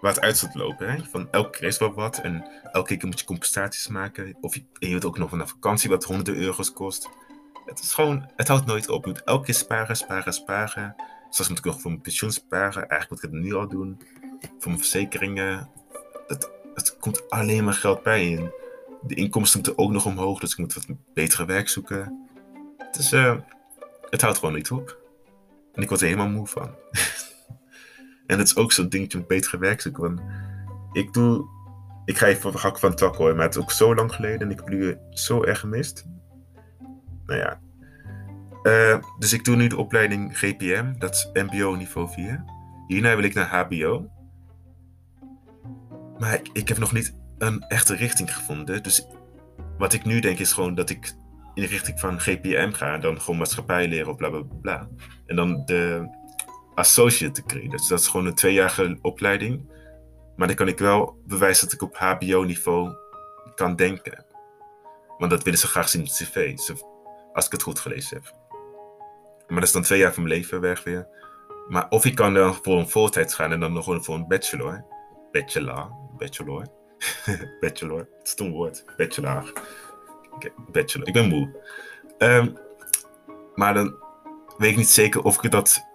waar 0.00 0.14
het 0.14 0.22
uit 0.22 0.36
zult 0.36 0.54
lopen. 0.54 0.90
Hè? 0.90 1.04
Van 1.04 1.28
elke 1.30 1.58
keer 1.58 1.68
is 1.68 1.78
wel 1.78 1.94
wat 1.94 2.18
en 2.18 2.46
elke 2.72 2.96
keer 2.96 3.06
moet 3.06 3.20
je 3.20 3.26
compensaties 3.26 3.88
maken. 3.88 4.36
Of 4.40 4.54
je, 4.54 4.64
en 4.78 4.88
je 4.88 4.94
weet 4.94 5.04
ook 5.04 5.18
nog 5.18 5.30
van 5.30 5.40
een 5.40 5.48
vakantie 5.48 5.90
wat 5.90 6.04
honderden 6.04 6.42
euro's 6.42 6.72
kost. 6.72 7.08
Het 7.68 7.80
is 7.80 7.94
gewoon, 7.94 8.30
het 8.36 8.48
houdt 8.48 8.66
nooit 8.66 8.88
op. 8.88 9.04
Je 9.04 9.10
moet 9.10 9.24
elke 9.24 9.44
keer 9.44 9.54
sparen, 9.54 9.96
sparen, 9.96 10.32
sparen. 10.32 10.94
Zoals 11.30 11.48
moet 11.48 11.58
ik 11.58 11.64
nog 11.64 11.80
voor 11.80 11.90
mijn 11.90 12.02
pensioen 12.02 12.32
sparen. 12.32 12.88
Eigenlijk 12.88 13.10
moet 13.10 13.22
ik 13.22 13.30
het 13.30 13.48
nu 13.48 13.54
al 13.54 13.68
doen. 13.68 14.00
Voor 14.40 14.70
mijn 14.70 14.78
verzekeringen. 14.78 15.70
Het, 16.26 16.50
het 16.74 16.96
komt 16.96 17.30
alleen 17.30 17.64
maar 17.64 17.74
geld 17.74 18.02
bij. 18.02 18.36
En 18.36 18.52
de 19.02 19.14
inkomsten 19.14 19.60
moeten 19.60 19.78
ook 19.78 19.90
nog 19.90 20.06
omhoog. 20.06 20.40
Dus 20.40 20.52
ik 20.52 20.58
moet 20.58 20.74
wat 20.74 20.86
betere 21.14 21.44
werk 21.44 21.68
zoeken. 21.68 22.28
Het, 22.78 22.96
is, 22.96 23.12
uh, 23.12 23.36
het 24.10 24.20
houdt 24.20 24.38
gewoon 24.38 24.54
niet 24.54 24.70
op. 24.70 24.98
En 25.74 25.82
ik 25.82 25.88
word 25.88 26.00
er 26.00 26.06
helemaal 26.06 26.28
moe 26.28 26.46
van. 26.46 26.74
En 28.26 28.38
dat 28.38 28.46
is 28.46 28.56
ook 28.56 28.72
zo'n 28.72 28.88
dingetje 28.88 29.18
met 29.18 29.26
betere 29.26 29.58
werk 29.58 29.80
zoeken. 29.80 30.20
Ik 30.92 31.12
doe. 31.12 31.48
Ik 32.04 32.18
ga 32.18 32.26
even 32.26 32.58
hak 32.58 32.78
van 32.78 32.94
tak 32.94 33.16
hoor, 33.16 33.34
maar 33.34 33.44
het 33.44 33.54
is 33.54 33.60
ook 33.60 33.70
zo 33.70 33.94
lang 33.94 34.14
geleden 34.14 34.40
en 34.40 34.50
ik 34.50 34.56
heb 34.56 34.68
nu 34.68 34.98
zo 35.10 35.44
erg 35.44 35.60
gemist. 35.60 36.06
Nou 37.28 37.40
ja. 37.40 37.60
Uh, 38.62 38.98
dus 39.18 39.32
ik 39.32 39.44
doe 39.44 39.56
nu 39.56 39.66
de 39.66 39.76
opleiding 39.76 40.38
GPM, 40.38 40.92
dat 40.98 41.14
is 41.14 41.30
MBO 41.32 41.74
niveau 41.74 42.08
4. 42.08 42.44
Hierna 42.86 43.14
wil 43.14 43.24
ik 43.24 43.34
naar 43.34 43.46
HBO. 43.46 44.10
Maar 46.18 46.40
ik, 46.52 46.68
heb 46.68 46.78
nog 46.78 46.92
niet 46.92 47.14
een 47.38 47.62
echte 47.62 47.94
richting 47.94 48.34
gevonden. 48.34 48.82
Dus 48.82 49.06
wat 49.78 49.92
ik 49.92 50.04
nu 50.04 50.20
denk 50.20 50.38
is 50.38 50.52
gewoon 50.52 50.74
dat 50.74 50.90
ik 50.90 51.14
in 51.54 51.62
de 51.62 51.68
richting 51.68 52.00
van 52.00 52.20
GPM 52.20 52.72
ga. 52.72 52.98
Dan 52.98 53.20
gewoon 53.20 53.38
maatschappij 53.38 53.88
leren, 53.88 54.16
bla 54.16 54.28
bla 54.28 54.42
bla. 54.60 54.88
En 55.26 55.36
dan 55.36 55.62
de 55.64 56.08
associate 56.74 57.42
degree. 57.42 57.68
Dus 57.68 57.88
dat 57.88 58.00
is 58.00 58.08
gewoon 58.08 58.26
een 58.26 58.34
tweejarige 58.34 58.98
opleiding. 59.02 59.72
Maar 60.36 60.46
dan 60.46 60.56
kan 60.56 60.68
ik 60.68 60.78
wel 60.78 61.22
bewijzen 61.26 61.64
dat 61.64 61.74
ik 61.74 61.82
op 61.82 61.96
HBO-niveau 61.96 62.94
kan 63.54 63.76
denken. 63.76 64.24
Want 65.18 65.30
dat 65.30 65.42
willen 65.42 65.58
ze 65.58 65.66
graag 65.66 65.88
zien 65.88 66.00
op 66.00 66.06
cv, 66.06 66.58
als 67.38 67.46
ik 67.46 67.52
het 67.52 67.62
goed 67.62 67.78
gelezen 67.78 68.16
heb. 68.16 68.34
Maar 69.46 69.58
dat 69.58 69.68
is 69.68 69.72
dan 69.72 69.82
twee 69.82 69.98
jaar 69.98 70.12
van 70.14 70.22
mijn 70.22 70.34
leven 70.34 70.60
weg 70.60 70.84
weer. 70.84 71.08
Maar 71.68 71.86
of 71.88 72.04
ik 72.04 72.14
kan 72.14 72.34
dan 72.34 72.54
voor 72.54 72.78
een 72.78 72.88
voltijd 72.88 73.34
gaan 73.34 73.52
en 73.52 73.60
dan 73.60 73.72
nog 73.72 74.04
voor 74.04 74.14
een 74.14 74.28
bachelor. 74.28 74.84
Bachelor. 75.32 75.90
Bachelor. 76.16 76.66
bachelor. 77.60 78.08
Het 78.18 78.26
is 78.26 78.34
een 78.36 78.50
woord. 78.50 78.84
Bachelor. 78.96 79.52
Bachelor. 80.70 81.06
Ik 81.06 81.12
ben 81.12 81.28
moe. 81.28 81.62
Um, 82.18 82.58
maar 83.54 83.74
dan 83.74 83.94
weet 84.56 84.70
ik 84.70 84.76
niet 84.76 84.88
zeker 84.88 85.22
of 85.22 85.42
ik 85.42 85.50
dat 85.50 85.86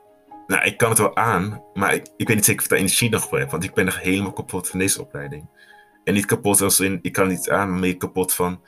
nou, 0.47 0.63
ik 0.65 0.77
kan 0.77 0.89
het 0.89 0.97
wel 0.97 1.15
aan, 1.15 1.63
maar 1.73 1.93
ik, 1.93 2.07
ik 2.17 2.27
weet 2.27 2.35
niet 2.35 2.45
zeker 2.45 2.59
of 2.59 2.63
ik 2.63 2.69
daar 2.69 2.79
energie 2.79 3.09
nog 3.09 3.27
voor 3.27 3.39
heb. 3.39 3.51
Want 3.51 3.63
ik 3.63 3.73
ben 3.73 3.85
nog 3.85 4.01
helemaal 4.01 4.33
kapot 4.33 4.69
van 4.69 4.79
deze 4.79 5.01
opleiding. 5.01 5.49
En 6.03 6.13
niet 6.13 6.25
kapot 6.25 6.61
als 6.61 6.79
in, 6.79 6.99
ik 7.01 7.11
kan 7.11 7.27
niet 7.27 7.49
aan, 7.49 7.69
maar 7.69 7.79
meer 7.79 7.97
kapot 7.97 8.33
van 8.33 8.61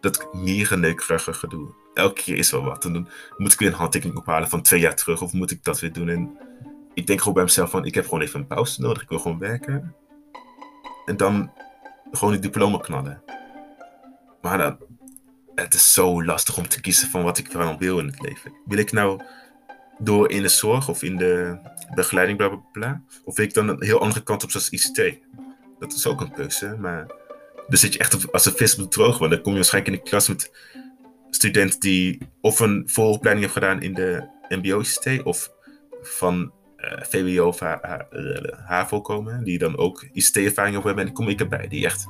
dat 0.00 0.34
mierenneukerige 0.34 1.32
gedoe. 1.32 1.74
Elke 1.94 2.22
keer 2.22 2.36
is 2.36 2.50
wel 2.50 2.64
wat. 2.64 2.82
Dan 2.82 3.08
moet 3.36 3.52
ik 3.52 3.58
weer 3.58 3.68
een 3.68 3.74
handtekening 3.74 4.18
ophalen 4.18 4.48
van 4.48 4.62
twee 4.62 4.80
jaar 4.80 4.94
terug. 4.94 5.22
Of 5.22 5.32
moet 5.32 5.50
ik 5.50 5.64
dat 5.64 5.80
weer 5.80 5.92
doen? 5.92 6.08
En 6.08 6.38
ik 6.94 7.06
denk 7.06 7.18
gewoon 7.18 7.34
bij 7.34 7.42
mezelf 7.42 7.70
van, 7.70 7.84
ik 7.84 7.94
heb 7.94 8.04
gewoon 8.04 8.20
even 8.20 8.40
een 8.40 8.46
pauze 8.46 8.80
nodig. 8.80 9.02
Ik 9.02 9.08
wil 9.08 9.18
gewoon 9.18 9.38
werken. 9.38 9.94
En 11.06 11.16
dan 11.16 11.52
gewoon 12.12 12.32
die 12.32 12.42
diploma 12.42 12.78
knallen. 12.78 13.22
Maar 14.42 14.58
dan, 14.58 14.76
het 15.54 15.74
is 15.74 15.92
zo 15.92 16.24
lastig 16.24 16.56
om 16.56 16.68
te 16.68 16.80
kiezen 16.80 17.08
van 17.08 17.22
wat 17.22 17.38
ik 17.38 17.52
dan 17.52 17.78
wil 17.78 17.98
in 17.98 18.06
het 18.06 18.20
leven. 18.20 18.52
Wil 18.64 18.78
ik 18.78 18.92
nou 18.92 19.20
door 19.98 20.30
in 20.30 20.42
de 20.42 20.48
zorg 20.48 20.88
of 20.88 21.02
in 21.02 21.16
de 21.16 21.58
begeleiding, 21.94 22.38
bla 22.38 22.48
bla 22.48 22.60
bla. 22.72 23.02
Of 23.24 23.38
ik 23.38 23.54
dan 23.54 23.68
een 23.68 23.82
heel 23.82 24.00
andere 24.00 24.22
kant 24.22 24.44
op, 24.44 24.50
zoals 24.50 24.70
ICT. 24.70 25.18
Dat 25.78 25.92
is 25.92 26.06
ook 26.06 26.20
een 26.20 26.32
keuze, 26.32 26.76
maar 26.78 27.06
dan 27.70 27.78
zit 27.78 27.92
je 27.92 27.98
echt 27.98 28.32
als 28.32 28.46
een 28.46 28.52
vis 28.52 28.78
op 28.78 28.90
droog. 28.90 29.18
Want 29.18 29.30
dan 29.30 29.40
kom 29.40 29.52
je 29.52 29.58
waarschijnlijk 29.58 29.94
in 29.94 30.02
de 30.02 30.10
klas 30.10 30.28
met 30.28 30.50
studenten 31.30 31.80
die 31.80 32.18
of 32.40 32.60
een 32.60 32.82
vooropleiding 32.86 33.46
hebben 33.46 33.62
gedaan 33.62 33.82
in 33.82 33.94
de 33.94 34.28
MBO-ICT 34.48 35.22
of 35.22 35.52
van 36.02 36.52
eh, 36.76 37.02
VWO 37.02 37.46
of 37.46 37.60
HAVO 38.66 39.00
komen, 39.00 39.44
die 39.44 39.58
dan 39.58 39.78
ook 39.78 40.04
ICT-ervaring 40.12 40.74
hebben. 40.74 40.96
En 40.96 41.04
dan 41.04 41.14
kom 41.14 41.28
ik 41.28 41.40
erbij, 41.40 41.68
die 41.68 41.84
echt 41.84 42.06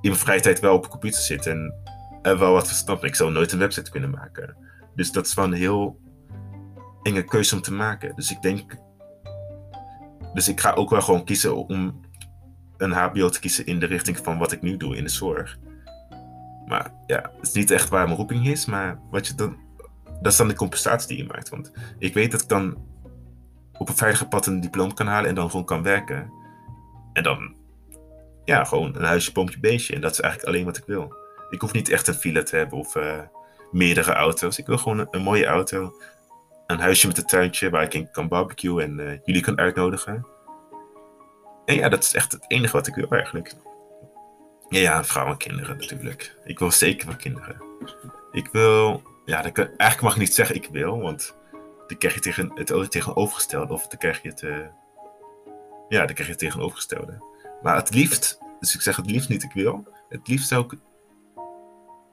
in 0.00 0.08
mijn 0.10 0.16
vrije 0.16 0.40
tijd 0.40 0.60
wel 0.60 0.74
op 0.74 0.82
de 0.82 0.88
computer 0.88 1.20
zitten 1.20 1.74
en, 2.22 2.38
wel 2.38 2.52
wat 2.52 2.66
verstand. 2.66 3.04
Ik 3.04 3.14
zou 3.14 3.32
nooit 3.32 3.52
een 3.52 3.58
website 3.58 3.90
kunnen 3.90 4.10
maken. 4.10 4.56
Dus 4.94 5.12
dat 5.12 5.26
is 5.26 5.32
van 5.32 5.52
heel 5.52 6.00
enge 7.02 7.24
keuze 7.24 7.54
om 7.54 7.60
te 7.60 7.72
maken. 7.72 8.16
Dus 8.16 8.30
ik 8.30 8.42
denk. 8.42 8.76
Dus 10.34 10.48
ik 10.48 10.60
ga 10.60 10.72
ook 10.72 10.90
wel 10.90 11.02
gewoon 11.02 11.24
kiezen 11.24 11.56
om 11.56 12.00
een 12.80 12.92
HBO 12.92 13.28
te 13.28 13.40
kiezen 13.40 13.66
in 13.66 13.78
de 13.78 13.86
richting 13.86 14.16
van 14.16 14.38
wat 14.38 14.52
ik 14.52 14.62
nu 14.62 14.76
doe 14.76 14.96
in 14.96 15.04
de 15.04 15.10
zorg. 15.10 15.58
Maar 16.66 16.92
ja, 17.06 17.30
het 17.36 17.46
is 17.46 17.52
niet 17.52 17.70
echt 17.70 17.88
waar 17.88 18.04
mijn 18.04 18.16
roeping 18.16 18.46
is, 18.46 18.66
maar 18.66 19.00
wat 19.10 19.26
je 19.26 19.34
dan. 19.34 19.56
Dat 20.22 20.32
is 20.32 20.38
dan 20.38 20.48
de 20.48 20.54
compensatie 20.54 21.08
die 21.08 21.16
je 21.16 21.32
maakt. 21.32 21.48
Want 21.48 21.72
ik 21.98 22.14
weet 22.14 22.30
dat 22.30 22.42
ik 22.42 22.48
dan 22.48 22.76
op 23.78 23.88
een 23.88 23.96
veilige 23.96 24.28
pad 24.28 24.46
een 24.46 24.60
diploma 24.60 24.92
kan 24.94 25.06
halen 25.06 25.28
en 25.28 25.34
dan 25.34 25.50
gewoon 25.50 25.64
kan 25.64 25.82
werken. 25.82 26.32
En 27.12 27.22
dan, 27.22 27.54
ja, 28.44 28.64
gewoon 28.64 28.96
een 28.96 29.04
huisje, 29.04 29.32
pompje, 29.32 29.60
beestje. 29.60 29.94
En 29.94 30.00
dat 30.00 30.12
is 30.12 30.20
eigenlijk 30.20 30.52
alleen 30.52 30.64
wat 30.66 30.76
ik 30.76 30.84
wil. 30.86 31.14
Ik 31.50 31.60
hoef 31.60 31.72
niet 31.72 31.88
echt 31.88 32.08
een 32.08 32.14
file 32.14 32.42
te 32.42 32.56
hebben 32.56 32.78
of 32.78 32.96
uh, 32.96 33.18
meerdere 33.70 34.12
auto's. 34.12 34.58
Ik 34.58 34.66
wil 34.66 34.78
gewoon 34.78 34.98
een, 34.98 35.08
een 35.10 35.22
mooie 35.22 35.46
auto. 35.46 35.92
Een 36.66 36.78
huisje 36.80 37.06
met 37.06 37.18
een 37.18 37.26
tuintje 37.26 37.70
waar 37.70 37.82
ik 37.82 37.94
in 37.94 38.10
kan 38.10 38.28
barbecuen 38.28 38.84
en 38.84 39.08
eh, 39.08 39.18
jullie 39.24 39.42
kan 39.42 39.58
uitnodigen. 39.58 40.26
En 41.70 41.76
ja, 41.76 41.88
dat 41.88 42.04
is 42.04 42.14
echt 42.14 42.32
het 42.32 42.44
enige 42.48 42.72
wat 42.72 42.86
ik 42.86 42.94
wil 42.94 43.08
eigenlijk. 43.08 43.54
Ja, 44.68 45.04
vrouwen 45.04 45.32
en 45.32 45.38
kinderen 45.38 45.76
natuurlijk. 45.76 46.36
Ik 46.44 46.58
wil 46.58 46.70
zeker 46.70 47.06
van 47.06 47.16
kinderen. 47.16 47.62
Ik 48.32 48.48
wil, 48.52 49.02
ja, 49.24 49.42
dat 49.42 49.56
eigenlijk 49.58 50.00
mag 50.00 50.12
ik 50.12 50.18
niet 50.18 50.34
zeggen 50.34 50.54
ik 50.54 50.68
wil, 50.72 51.00
want 51.00 51.36
dan 51.86 51.98
krijg 51.98 52.14
je 52.14 52.20
tegen, 52.20 52.52
het 52.54 52.90
tegenovergestelde. 52.90 53.72
Of 53.72 53.86
dan 53.86 53.98
krijg 53.98 54.22
je 54.22 54.28
het, 54.28 54.42
uh, 54.42 54.56
ja, 55.88 55.98
dan 55.98 56.14
krijg 56.14 56.24
je 56.24 56.30
het 56.30 56.38
tegenovergestelde. 56.38 57.24
Maar 57.62 57.76
het 57.76 57.94
liefst, 57.94 58.38
dus 58.60 58.74
ik 58.74 58.80
zeg 58.80 58.96
het 58.96 59.10
liefst 59.10 59.28
niet 59.28 59.42
ik 59.42 59.52
wil. 59.52 59.88
Het 60.08 60.28
liefst 60.28 60.48
zou 60.48 60.64
ik 60.64 60.78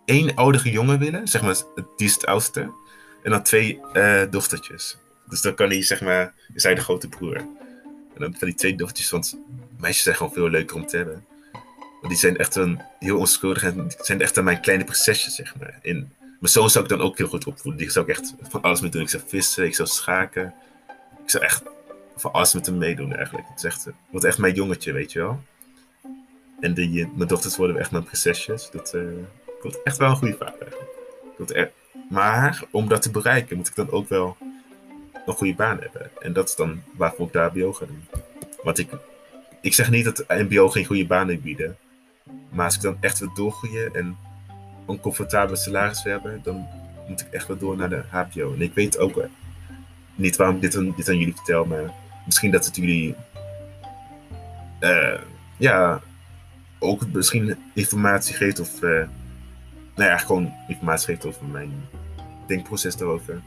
één 0.05 0.35
oudere 0.35 0.71
jongen 0.71 0.99
willen, 0.99 1.27
zeg 1.27 1.41
maar, 1.41 1.55
die 1.95 2.07
is 2.07 2.13
het 2.13 2.25
oudste. 2.25 2.61
En 3.23 3.31
dan 3.31 3.43
twee 3.43 3.81
uh, 3.93 4.21
dochtertjes. 4.29 4.97
Dus 5.25 5.41
dan 5.41 5.55
kan 5.55 5.69
hij, 5.69 5.83
zeg 5.83 6.01
maar, 6.01 6.33
hij 6.53 6.75
de 6.75 6.81
grote 6.81 7.09
broer. 7.09 7.56
En 8.17 8.23
dan 8.23 8.39
van 8.39 8.47
die 8.47 8.57
twee 8.57 8.75
dochtertjes, 8.75 9.09
want 9.09 9.37
meisjes 9.79 10.03
zijn 10.03 10.15
gewoon 10.15 10.33
veel 10.33 10.49
leuker 10.49 10.75
om 10.75 10.85
te 10.85 10.97
hebben. 10.97 11.25
Want 11.81 12.07
die 12.07 12.17
zijn 12.17 12.37
echt 12.37 12.55
een, 12.55 12.81
heel 12.99 13.17
onschuldig 13.17 13.63
en 13.63 13.91
zijn 13.97 14.21
echt 14.21 14.41
mijn 14.41 14.61
kleine 14.61 14.83
prinsesjes, 14.83 15.35
zeg 15.35 15.55
maar. 15.59 15.79
In, 15.81 16.11
mijn 16.19 16.53
zoon 16.53 16.69
zou 16.69 16.83
ik 16.83 16.89
dan 16.89 17.01
ook 17.01 17.17
heel 17.17 17.27
goed 17.27 17.45
opvoeden. 17.45 17.81
Die 17.81 17.91
zou 17.91 18.05
ik 18.09 18.17
echt 18.17 18.33
van 18.41 18.61
alles 18.61 18.81
mee 18.81 18.89
doen. 18.91 19.01
Ik 19.01 19.09
zou 19.09 19.23
vissen, 19.27 19.65
ik 19.65 19.75
zou 19.75 19.87
schaken. 19.87 20.53
Ik 21.23 21.29
zou 21.29 21.43
echt 21.43 21.61
van 22.15 22.31
alles 22.31 22.53
met 22.53 22.65
hem 22.65 22.77
meedoen 22.77 23.15
eigenlijk. 23.15 23.47
Het 23.47 23.57
is 23.57 23.63
echt, 23.63 23.87
wordt 24.09 24.25
echt 24.25 24.37
mijn 24.37 24.53
jongetje, 24.53 24.91
weet 24.91 25.11
je 25.11 25.19
wel. 25.19 25.43
En 26.59 26.73
die, 26.73 27.11
mijn 27.15 27.27
dochters 27.27 27.57
worden 27.57 27.77
echt 27.77 27.91
mijn 27.91 28.03
prinsesjes. 28.03 28.69
Dat 28.71 28.93
uh, 28.95 29.01
wordt 29.61 29.83
echt 29.83 29.97
wel 29.97 30.09
een 30.09 30.15
goede 30.15 30.37
vader. 30.37 30.75
Dat 31.37 31.69
maar 32.09 32.63
om 32.71 32.87
dat 32.87 33.01
te 33.01 33.11
bereiken 33.11 33.57
moet 33.57 33.67
ik 33.67 33.75
dan 33.75 33.91
ook 33.91 34.09
wel 34.09 34.37
een 35.27 35.33
goede 35.33 35.55
baan 35.55 35.79
hebben. 35.79 36.09
En 36.19 36.33
dat 36.33 36.47
is 36.49 36.55
dan 36.55 36.81
waarvoor 36.95 37.27
ik 37.27 37.33
daar 37.33 37.49
HBO 37.49 37.73
ga 37.73 37.85
doen. 37.85 38.05
Want 38.63 38.77
ik, 38.77 38.89
ik 39.61 39.73
zeg 39.73 39.89
niet 39.89 40.05
dat 40.05 40.25
MBO 40.27 40.69
geen 40.69 40.85
goede 40.85 41.07
banen 41.07 41.41
bieden. 41.41 41.77
Maar 42.49 42.65
als 42.65 42.75
ik 42.75 42.81
dan 42.81 42.97
echt 42.99 43.19
wil 43.19 43.33
doorgroeien 43.33 43.93
en 43.93 44.17
een 44.87 44.99
comfortabele 44.99 45.57
salaris 45.57 46.03
wil 46.03 46.13
hebben, 46.13 46.39
dan 46.43 46.67
moet 47.07 47.21
ik 47.21 47.27
echt 47.31 47.47
wel 47.47 47.57
door 47.57 47.77
naar 47.77 47.89
de 47.89 48.03
HBO. 48.09 48.53
En 48.53 48.61
ik 48.61 48.73
weet 48.73 48.97
ook 48.97 49.23
niet 50.15 50.35
waarom 50.35 50.55
ik 50.55 50.61
dit 50.61 50.75
aan, 50.75 50.93
dit 50.95 51.09
aan 51.09 51.17
jullie 51.17 51.35
vertel, 51.35 51.65
maar 51.65 51.93
misschien 52.25 52.51
dat 52.51 52.65
het 52.65 52.75
jullie 52.75 53.15
uh, 54.79 55.19
ja, 55.57 56.01
ook 56.79 57.07
misschien 57.11 57.57
informatie 57.73 58.35
geeft 58.35 58.59
of 58.59 58.81
uh, 58.81 59.07
nou 59.95 60.09
ja, 60.09 60.17
gewoon 60.17 60.53
informatie 60.67 61.05
geeft 61.05 61.25
over 61.25 61.45
mijn 61.45 61.71
denkproces 62.47 62.95
daarover. 62.95 63.41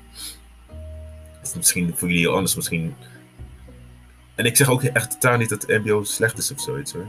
Is 1.42 1.54
misschien 1.54 1.94
voor 1.96 2.08
jullie 2.08 2.28
anders, 2.28 2.54
misschien. 2.54 2.94
En 4.34 4.44
ik 4.44 4.56
zeg 4.56 4.70
ook 4.70 4.82
echt 4.82 5.10
totaal 5.10 5.36
niet 5.36 5.48
dat 5.48 5.66
MBO 5.68 6.04
slecht 6.04 6.38
is 6.38 6.52
of 6.52 6.60
zoiets 6.60 6.92
hoor. 6.92 7.06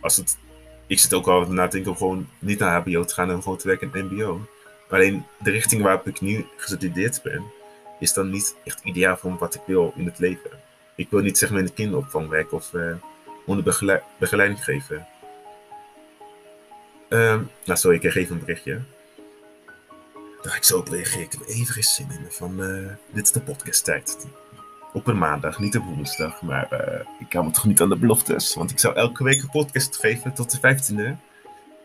Als 0.00 0.16
het, 0.16 0.38
ik 0.86 0.98
zit 0.98 1.14
ook 1.14 1.26
al 1.26 1.46
na 1.46 1.64
te 1.64 1.70
denken 1.70 1.90
om 1.90 1.96
gewoon 1.96 2.28
niet 2.38 2.58
naar 2.58 2.80
HBO 2.80 3.04
te 3.04 3.14
gaan 3.14 3.30
en 3.30 3.42
gewoon 3.42 3.58
te 3.58 3.66
werken 3.66 3.90
in 3.92 4.04
MBO. 4.04 4.46
Alleen 4.90 5.24
de 5.38 5.50
richting 5.50 5.82
waarop 5.82 6.06
ik 6.06 6.20
nu 6.20 6.46
gestudeerd 6.56 7.20
ben, 7.22 7.42
is 7.98 8.12
dan 8.12 8.30
niet 8.30 8.56
echt 8.64 8.80
ideaal 8.84 9.16
voor 9.16 9.38
wat 9.38 9.54
ik 9.54 9.60
wil 9.66 9.92
in 9.96 10.04
het 10.04 10.18
leven. 10.18 10.50
Ik 10.96 11.10
wil 11.10 11.20
niet 11.20 11.38
zeg 11.38 11.50
maar 11.50 11.58
in 11.58 11.66
de 11.66 11.72
kinderopvang 11.72 12.28
werken 12.28 12.56
of 12.56 12.72
uh, 12.72 12.94
onder 13.46 13.64
begeleiding 14.18 14.64
geven. 14.64 15.06
Um, 17.08 17.50
nou, 17.64 17.78
sorry, 17.78 17.96
ik 17.96 18.00
kreeg 18.00 18.16
even 18.16 18.34
een 18.34 18.40
berichtje. 18.40 18.80
Daar 20.42 20.56
ik 20.56 20.64
zo 20.64 20.78
op 20.78 20.88
reageer. 20.88 21.20
Ik 21.20 21.34
even 21.46 21.74
geen 21.74 21.82
zin 21.82 22.10
in. 22.10 22.26
Van, 22.28 22.60
uh, 22.60 22.92
dit 23.12 23.24
is 23.24 23.32
de 23.32 23.40
podcast 23.40 23.84
tijd. 23.84 24.26
Op 24.92 25.06
een 25.06 25.18
maandag, 25.18 25.58
niet 25.58 25.76
op 25.76 25.84
woensdag. 25.84 26.42
Maar 26.42 26.68
uh, 26.72 27.06
ik 27.18 27.32
hou 27.32 27.44
me 27.44 27.50
toch 27.50 27.64
niet 27.64 27.80
aan 27.80 27.88
de 27.88 27.96
beloftes. 27.96 28.54
Want 28.54 28.70
ik 28.70 28.78
zou 28.78 28.94
elke 28.94 29.24
week 29.24 29.42
een 29.42 29.50
podcast 29.50 29.96
geven 29.96 30.34
tot 30.34 30.60
de 30.60 30.76
15e. 30.76 31.20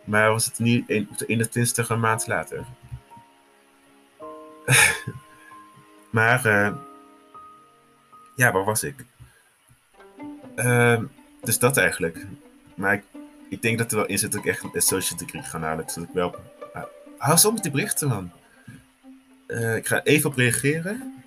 Maar 0.04 0.30
was 0.30 0.46
het 0.46 0.60
nu 0.60 0.80
op 1.10 1.18
de 1.18 1.48
21e 1.84 1.88
een 1.88 2.00
maand 2.00 2.28
later. 2.28 2.66
maar, 6.10 6.46
uh, 6.46 6.76
ja, 8.36 8.52
waar 8.52 8.66
was 8.66 8.84
ik? 8.84 9.06
Uh, 10.56 11.02
dus 11.42 11.60
dat 11.60 11.78
eigenlijk. 11.78 12.26
Maar 12.76 12.94
ik 12.94 13.04
ik 13.50 13.62
denk 13.62 13.78
dat 13.78 13.92
er 13.92 13.98
wel 13.98 14.06
in 14.06 14.18
zit 14.18 14.32
dat 14.32 14.42
ik 14.42 14.48
echt 14.48 14.64
een 14.64 14.72
associate 14.76 15.26
degree 15.26 15.44
ga 15.44 15.60
halen. 15.60 15.86
Dat 15.86 15.98
ik 15.98 16.10
wel... 16.14 16.36
Uh, 16.76 16.84
hou 17.18 17.38
zo 17.38 17.52
met 17.52 17.64
die 17.64 17.72
berichten, 17.72 18.08
man. 18.08 18.32
Uh, 19.48 19.76
ik 19.76 19.88
ga 19.88 20.04
even 20.04 20.30
op 20.30 20.36
reageren. 20.36 21.18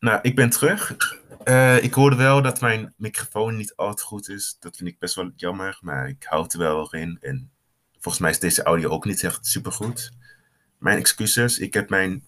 Nou, 0.00 0.18
ik 0.22 0.36
ben 0.36 0.50
terug. 0.50 0.96
Uh, 1.44 1.82
ik 1.82 1.94
hoorde 1.94 2.16
wel 2.16 2.42
dat 2.42 2.60
mijn 2.60 2.94
microfoon 2.96 3.56
niet 3.56 3.76
altijd 3.76 4.06
goed 4.06 4.28
is. 4.28 4.56
Dat 4.60 4.76
vind 4.76 4.88
ik 4.88 4.98
best 4.98 5.14
wel 5.14 5.30
jammer, 5.36 5.78
maar 5.80 6.08
ik 6.08 6.24
hou 6.24 6.42
het 6.42 6.52
er 6.52 6.58
wel 6.58 6.92
in. 6.92 7.18
En 7.20 7.50
volgens 7.92 8.18
mij 8.18 8.30
is 8.30 8.38
deze 8.38 8.62
audio 8.62 8.88
ook 8.88 9.04
niet 9.04 9.24
echt 9.24 9.46
super 9.46 9.72
goed. 9.72 10.10
Mijn 10.78 10.98
excuses, 10.98 11.58
ik 11.58 11.74
heb 11.74 11.88
mijn 11.88 12.24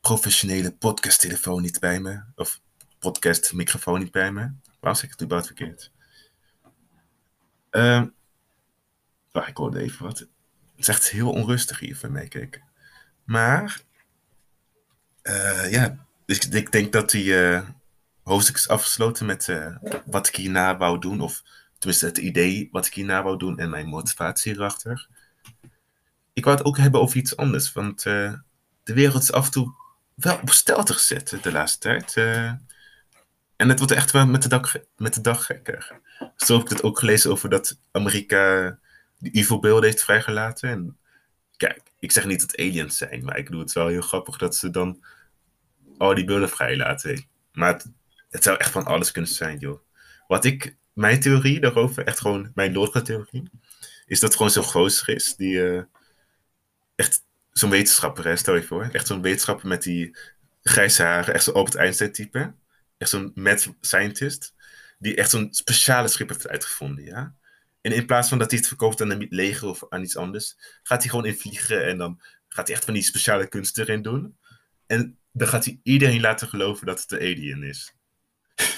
professionele 0.00 0.72
podcasttelefoon 0.72 1.62
niet 1.62 1.80
bij 1.80 2.00
me. 2.00 2.22
Of 2.34 2.60
podcast 2.98 3.52
microfoon 3.52 3.98
niet 3.98 4.12
bij 4.12 4.32
me. 4.32 4.52
Waarom 4.80 5.00
zeg 5.00 5.04
ik 5.04 5.10
het 5.10 5.22
überhaupt 5.22 5.46
verkeerd? 5.46 5.92
Uh, 7.70 8.02
oh, 9.42 9.48
ik 9.48 9.56
hoorde 9.56 9.80
even 9.80 10.04
wat. 10.04 10.18
Het 10.18 10.28
is 10.76 10.88
echt 10.88 11.10
heel 11.10 11.30
onrustig 11.30 11.78
hier 11.78 11.96
van 11.96 12.12
mij, 12.12 12.28
kijk. 12.28 12.62
Maar, 13.24 13.80
uh, 15.22 15.70
ja, 15.70 16.06
dus 16.26 16.38
ik 16.48 16.72
denk 16.72 16.92
dat 16.92 17.10
die 17.10 17.24
uh, 17.24 17.68
hoofdstuk 18.22 18.56
is 18.56 18.68
afgesloten 18.68 19.26
met 19.26 19.48
uh, 19.48 19.76
wat 20.06 20.28
ik 20.28 20.36
hierna 20.36 20.76
wou 20.76 20.98
doen. 20.98 21.20
Of 21.20 21.42
tenminste 21.78 22.06
het 22.06 22.18
idee 22.18 22.68
wat 22.72 22.86
ik 22.86 22.94
hierna 22.94 23.22
wou 23.22 23.38
doen 23.38 23.58
en 23.58 23.70
mijn 23.70 23.86
motivatie 23.86 24.54
erachter. 24.54 25.08
Ik 26.32 26.44
wou 26.44 26.56
het 26.56 26.66
ook 26.66 26.78
hebben 26.78 27.00
over 27.00 27.16
iets 27.16 27.36
anders, 27.36 27.72
want 27.72 28.02
de 28.02 28.42
wereld 28.84 29.22
is 29.22 29.32
af 29.32 29.44
en 29.44 29.50
toe 29.50 29.74
wel 30.14 30.38
op 30.40 30.50
stelte 30.50 30.92
gezet 30.92 31.38
de 31.42 31.52
laatste 31.52 31.78
tijd. 31.78 32.16
En 33.56 33.68
het 33.68 33.78
wordt 33.78 33.92
echt 33.92 34.10
wel 34.10 34.26
met 34.26 34.42
de, 34.42 34.48
dag, 34.48 34.74
met 34.96 35.14
de 35.14 35.20
dag 35.20 35.46
gekker. 35.46 36.00
Zo 36.36 36.54
heb 36.54 36.62
ik 36.62 36.68
het 36.68 36.82
ook 36.82 36.98
gelezen 36.98 37.30
over 37.30 37.48
dat 37.48 37.78
Amerika 37.90 38.78
die 39.18 39.32
evil 39.32 39.58
beelden 39.58 39.84
heeft 39.84 40.04
vrijgelaten. 40.04 40.68
En 40.68 40.98
kijk, 41.56 41.80
ik 41.98 42.12
zeg 42.12 42.26
niet 42.26 42.40
dat 42.40 42.58
aliens 42.58 42.96
zijn, 42.96 43.24
maar 43.24 43.38
ik 43.38 43.50
doe 43.50 43.60
het 43.60 43.72
wel 43.72 43.86
heel 43.86 44.00
grappig 44.00 44.36
dat 44.36 44.56
ze 44.56 44.70
dan 44.70 45.04
al 45.98 46.14
die 46.14 46.24
beelden 46.24 46.48
vrijlaten. 46.48 47.26
Maar 47.52 47.72
het, 47.72 47.86
het 48.30 48.42
zou 48.42 48.56
echt 48.56 48.70
van 48.70 48.84
alles 48.84 49.10
kunnen 49.10 49.30
zijn, 49.30 49.58
joh. 49.58 49.80
Wat 50.26 50.44
ik, 50.44 50.76
mijn 50.92 51.20
theorie 51.20 51.60
daarover, 51.60 52.04
echt 52.04 52.20
gewoon 52.20 52.50
mijn 52.54 52.72
theorie, 52.72 53.50
is 54.06 54.20
dat 54.20 54.28
het 54.28 54.36
gewoon 54.36 54.52
zo'n 54.52 54.64
gozer 54.64 55.14
is 55.14 55.36
die 55.36 55.54
uh, 55.54 55.82
echt 56.94 57.24
zo'n 57.50 57.70
wetenschapper, 57.70 58.38
stel 58.38 58.54
je 58.54 58.62
voor. 58.62 58.88
Echt 58.92 59.06
zo'n 59.06 59.22
wetenschapper 59.22 59.68
met 59.68 59.82
die 59.82 60.16
grijze 60.62 61.02
haren, 61.02 61.34
echt 61.34 61.44
zo'n 61.44 61.54
Albert 61.54 61.74
Einstein 61.74 62.12
type 62.12 62.54
echt 62.96 63.10
zo'n 63.10 63.32
mad 63.34 63.74
scientist, 63.80 64.54
die 64.98 65.16
echt 65.16 65.30
zo'n 65.30 65.48
speciale 65.50 66.08
schip 66.08 66.28
heeft 66.28 66.48
uitgevonden, 66.48 67.04
ja. 67.04 67.34
En 67.84 67.92
in 67.92 68.06
plaats 68.06 68.28
van 68.28 68.38
dat 68.38 68.50
hij 68.50 68.58
het 68.58 68.68
verkoopt 68.68 69.00
aan 69.00 69.10
een 69.10 69.26
leger 69.30 69.68
of 69.68 69.82
aan 69.88 70.02
iets 70.02 70.16
anders, 70.16 70.56
gaat 70.82 71.00
hij 71.00 71.10
gewoon 71.10 71.26
in 71.26 71.36
vliegen 71.36 71.86
en 71.86 71.98
dan 71.98 72.20
gaat 72.48 72.66
hij 72.66 72.76
echt 72.76 72.84
van 72.84 72.94
die 72.94 73.02
speciale 73.02 73.48
kunst 73.48 73.78
erin 73.78 74.02
doen. 74.02 74.36
En 74.86 75.18
dan 75.32 75.48
gaat 75.48 75.64
hij 75.64 75.80
iedereen 75.82 76.20
laten 76.20 76.48
geloven 76.48 76.86
dat 76.86 77.00
het 77.00 77.08
de 77.08 77.18
alien 77.18 77.62
is. 77.62 77.94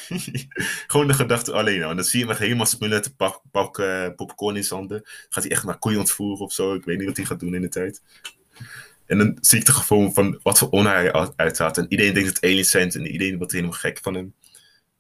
gewoon 0.86 1.06
de 1.06 1.14
gedachte 1.14 1.52
alleen 1.52 1.82
al. 1.82 1.90
En 1.90 1.96
dan 1.96 2.04
zie 2.04 2.20
je 2.20 2.26
hem 2.26 2.36
helemaal 2.36 2.66
smullen 2.66 3.02
te 3.02 3.14
pak, 3.14 3.42
pakken, 3.50 4.14
popcorn 4.14 4.56
in 4.56 4.64
zijn 4.64 4.78
handen. 4.78 5.00
Gaat 5.28 5.42
hij 5.42 5.52
echt 5.52 5.64
naar 5.64 5.78
koeien 5.78 5.98
ontvoeren 5.98 6.44
of 6.44 6.52
zo. 6.52 6.74
Ik 6.74 6.84
weet 6.84 6.98
niet 6.98 7.06
wat 7.06 7.16
hij 7.16 7.26
gaat 7.26 7.40
doen 7.40 7.54
in 7.54 7.62
de 7.62 7.68
tijd. 7.68 8.02
En 9.06 9.18
dan 9.18 9.38
zie 9.40 9.58
ik 9.58 9.66
de 9.66 9.72
gevoel 9.72 10.10
van 10.10 10.40
wat 10.42 10.58
voor 10.58 10.68
onheil 10.68 11.12
hij 11.12 11.32
uithaalt. 11.36 11.78
En 11.78 11.86
iedereen 11.88 12.14
denkt 12.14 12.28
dat 12.28 12.36
het 12.42 12.50
aliens 12.50 12.70
zijn 12.70 12.90
en 12.90 13.06
iedereen 13.06 13.36
wordt 13.36 13.52
helemaal 13.52 13.72
gek 13.72 13.98
van 14.02 14.14
hem. 14.14 14.34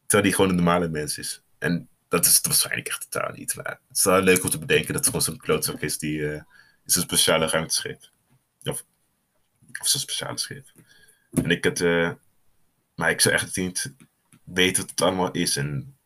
Terwijl 0.06 0.28
hij 0.28 0.36
gewoon 0.36 0.50
een 0.50 0.56
normale 0.56 0.88
mens 0.88 1.18
is. 1.18 1.42
En 1.58 1.88
dat 2.08 2.26
is 2.26 2.36
het 2.36 2.46
waarschijnlijk 2.46 2.88
echt 2.88 3.10
totaal 3.10 3.32
niet. 3.32 3.54
Maar 3.54 3.80
het 3.88 3.96
is 3.96 4.04
wel 4.04 4.20
leuk 4.20 4.44
om 4.44 4.50
te 4.50 4.58
bedenken 4.58 4.86
dat 4.86 4.96
het 4.96 5.06
gewoon 5.06 5.22
zo'n 5.22 5.36
klootzak 5.36 5.80
is 5.80 5.98
die 5.98 6.18
uh, 6.18 6.42
is 6.84 6.94
een 6.94 7.02
speciale 7.02 7.46
ruimteschip. 7.46 8.10
Of, 8.62 8.84
of 9.80 9.88
zo'n 9.88 10.00
speciale 10.00 10.38
schip. 10.38 10.72
En 11.32 11.50
ik 11.50 11.64
het, 11.64 11.80
uh, 11.80 12.10
maar 12.94 13.10
ik 13.10 13.20
zou 13.20 13.34
echt 13.34 13.56
niet 13.56 13.92
weten 14.44 14.80
wat 14.82 14.90
het 14.90 15.00
allemaal 15.00 15.30
is 15.30 15.56
en 15.56 15.96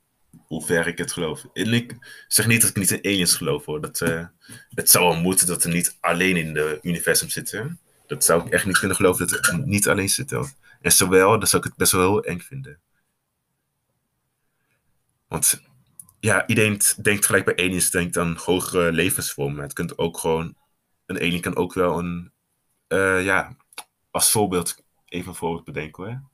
hoe 0.46 0.64
ver 0.64 0.86
ik 0.86 0.98
het 0.98 1.12
geloof. 1.12 1.44
En 1.52 1.72
ik 1.72 2.24
zeg 2.28 2.46
niet 2.46 2.60
dat 2.60 2.70
ik 2.70 2.76
niet 2.76 2.90
in 2.90 3.04
aliens 3.04 3.34
geloof 3.34 3.64
hoor. 3.64 3.80
Dat, 3.80 4.00
uh, 4.00 4.26
het 4.74 4.90
zou 4.90 5.04
wel 5.04 5.20
moeten 5.20 5.46
dat 5.46 5.64
er 5.64 5.70
niet 5.70 5.96
alleen 6.00 6.36
in 6.36 6.52
de 6.52 6.78
universum 6.82 7.28
zitten 7.28 7.80
dat 8.10 8.24
zou 8.24 8.46
ik 8.46 8.52
echt 8.52 8.66
niet 8.66 8.78
kunnen 8.78 8.96
geloven 8.96 9.26
dat 9.26 9.46
het 9.46 9.66
niet 9.66 9.88
alleen 9.88 10.08
zit. 10.08 10.32
En 10.80 10.92
zowel, 10.92 11.38
dan 11.38 11.46
zou 11.46 11.62
ik 11.62 11.68
het 11.68 11.78
best 11.78 11.92
wel 11.92 12.00
heel 12.00 12.24
eng 12.24 12.40
vinden. 12.40 12.78
Want 15.28 15.62
ja, 16.20 16.46
iedereen 16.46 16.80
denkt 17.02 17.26
gelijk 17.26 17.44
bij 17.44 17.56
aliens, 17.56 17.90
denkt 17.90 18.16
aan 18.16 18.36
hogere 18.36 18.92
levensvormen. 18.92 19.62
Het 19.62 19.72
kunt 19.72 19.98
ook 19.98 20.18
gewoon, 20.18 20.56
een 21.06 21.16
alien 21.16 21.40
kan 21.40 21.56
ook 21.56 21.74
wel 21.74 21.98
een, 21.98 22.32
uh, 22.88 23.24
ja, 23.24 23.56
als 24.10 24.30
voorbeeld, 24.30 24.84
even 25.04 25.28
een 25.28 25.34
voorbeeld 25.34 25.64
bedenken 25.64 26.04
hoor. 26.04 26.28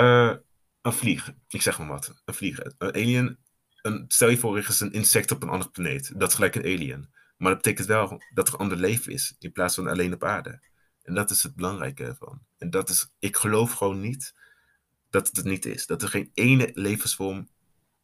Uh, 0.00 0.34
een 0.82 0.92
vlieg, 0.92 1.32
ik 1.48 1.62
zeg 1.62 1.78
maar 1.78 1.86
wat, 1.86 2.22
een 2.24 2.34
vlieg. 2.34 2.58
Een 2.78 2.94
alien, 2.94 3.38
een, 3.82 4.04
stel 4.08 4.28
je 4.28 4.38
voor, 4.38 4.56
er 4.56 4.68
is 4.68 4.80
een 4.80 4.92
insect 4.92 5.30
op 5.30 5.42
een 5.42 5.48
andere 5.48 5.70
planeet. 5.70 6.12
Dat 6.20 6.28
is 6.28 6.34
gelijk 6.34 6.54
een 6.54 6.64
alien. 6.64 7.12
Maar 7.36 7.52
dat 7.52 7.62
betekent 7.62 7.86
wel 7.86 8.22
dat 8.34 8.48
er 8.48 8.56
ander 8.56 8.78
leven 8.78 9.12
is, 9.12 9.36
in 9.38 9.52
plaats 9.52 9.74
van 9.74 9.88
alleen 9.88 10.14
op 10.14 10.24
aarde. 10.24 10.60
En 11.02 11.14
dat 11.14 11.30
is 11.30 11.42
het 11.42 11.54
belangrijke 11.54 12.04
ervan. 12.04 12.40
En 12.58 12.70
dat 12.70 12.88
is, 12.88 13.08
ik 13.18 13.36
geloof 13.36 13.72
gewoon 13.72 14.00
niet 14.00 14.34
dat 15.10 15.26
het 15.26 15.36
het 15.36 15.46
niet 15.46 15.64
is. 15.64 15.86
Dat 15.86 16.02
er 16.02 16.08
geen 16.08 16.30
ene 16.34 16.70
levensvorm 16.74 17.48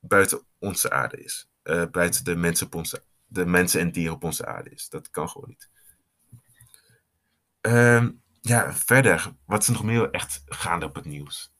buiten 0.01 0.47
onze 0.59 0.91
aarde 0.91 1.17
is. 1.17 1.49
Uh, 1.65 1.85
buiten 1.91 2.25
de 2.25 2.37
mensen, 2.37 2.67
op 2.67 2.75
onze, 2.75 3.03
de 3.27 3.47
mensen 3.47 3.81
en 3.81 3.93
dieren 3.93 4.15
op 4.15 4.25
onze 4.25 4.47
aarde 4.47 4.71
is. 4.71 4.89
Dat 4.89 5.11
kan 5.11 5.29
gewoon 5.29 5.49
niet. 5.49 5.69
Uh, 7.67 8.09
ja, 8.41 8.75
verder, 8.75 9.33
wat 9.45 9.63
is 9.63 9.69
nog 9.69 9.83
meer 9.83 10.11
echt 10.11 10.43
gaande 10.47 10.87
op 10.87 10.95
het 10.95 11.05
nieuws? 11.05 11.53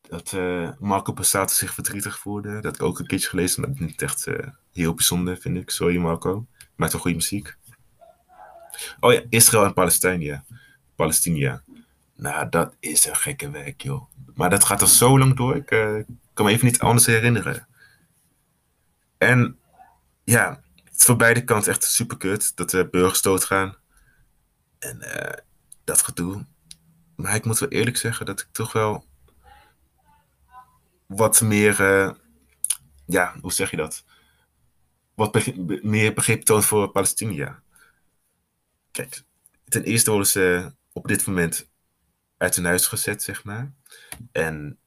Dat 0.00 0.32
uh, 0.32 0.70
Marco 0.78 1.12
Passato 1.12 1.54
zich 1.54 1.74
verdrietig 1.74 2.18
voelde. 2.18 2.60
Dat 2.60 2.74
ik 2.74 2.82
ook 2.82 2.98
een 2.98 3.06
keertje 3.06 3.28
gelezen, 3.28 3.60
maar 3.60 3.70
niet 3.74 4.02
echt 4.02 4.26
uh, 4.26 4.46
heel 4.72 4.94
bijzonder, 4.94 5.36
vind 5.36 5.56
ik. 5.56 5.70
Sorry 5.70 5.96
Marco, 5.96 6.46
maakt 6.76 6.92
wel 6.92 7.00
goede 7.00 7.16
muziek. 7.16 7.56
Oh 9.00 9.12
ja, 9.12 9.22
Israël 9.28 9.64
en 9.64 9.74
Palestina. 9.74 10.44
Palestina. 10.94 11.62
Nou, 12.14 12.48
dat 12.48 12.76
is 12.80 13.06
een 13.06 13.16
gekke 13.16 13.50
werk, 13.50 13.82
joh. 13.82 14.10
Maar 14.34 14.50
dat 14.50 14.64
gaat 14.64 14.80
al 14.80 14.86
zo 14.86 15.18
lang 15.18 15.36
door. 15.36 15.56
Ik 15.56 16.04
kan 16.32 16.44
me 16.44 16.50
even 16.52 16.66
niet 16.66 16.80
anders 16.80 17.06
herinneren. 17.06 17.68
En 19.18 19.58
ja, 20.24 20.62
het 20.84 20.96
is 20.96 21.04
voor 21.04 21.16
beide 21.16 21.44
kanten 21.44 21.72
echt 21.72 21.84
super 21.84 22.16
kut 22.16 22.56
dat 22.56 22.70
de 22.70 22.88
burgers 22.88 23.22
doodgaan. 23.22 23.76
En 24.78 24.98
uh, 25.00 25.32
dat 25.84 26.02
gedoe. 26.02 26.46
Maar 27.16 27.34
ik 27.34 27.44
moet 27.44 27.58
wel 27.58 27.68
eerlijk 27.68 27.96
zeggen 27.96 28.26
dat 28.26 28.40
ik 28.40 28.48
toch 28.52 28.72
wel 28.72 29.06
wat 31.06 31.40
meer, 31.40 31.80
uh, 31.80 32.12
ja, 33.06 33.34
hoe 33.40 33.52
zeg 33.52 33.70
je 33.70 33.76
dat? 33.76 34.04
Wat 35.14 35.46
meer 35.82 36.14
begrip 36.14 36.42
toont 36.42 36.64
voor 36.64 36.88
Palestina. 36.88 37.62
Kijk, 38.90 39.22
ten 39.64 39.82
eerste 39.82 40.10
worden 40.10 40.28
ze 40.28 40.72
op 40.92 41.08
dit 41.08 41.26
moment 41.26 41.70
uit 42.36 42.56
hun 42.56 42.64
huis 42.64 42.86
gezet, 42.86 43.22
zeg 43.22 43.44
maar. 43.44 43.72
En 44.32 44.78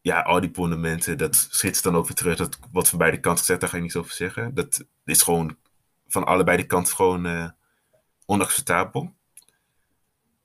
ja, 0.00 0.20
al 0.20 0.40
die 0.40 0.50
monumenten, 0.54 1.18
dat 1.18 1.48
schiet 1.50 1.82
dan 1.82 1.96
ook 1.96 2.06
weer 2.06 2.16
terug. 2.16 2.36
Dat 2.36 2.58
wat 2.72 2.88
van 2.88 2.98
beide 2.98 3.20
kanten 3.20 3.38
gezegd, 3.40 3.60
daar 3.60 3.68
ga 3.68 3.76
ik 3.76 3.82
niets 3.82 3.96
over 3.96 4.12
zeggen. 4.12 4.54
Dat 4.54 4.84
is 5.04 5.22
gewoon 5.22 5.56
van 6.08 6.24
allebei 6.24 6.56
de 6.56 6.66
kanten 6.66 6.94
gewoon 6.94 7.26
uh, 7.26 7.48
onacceptabel. 8.26 9.14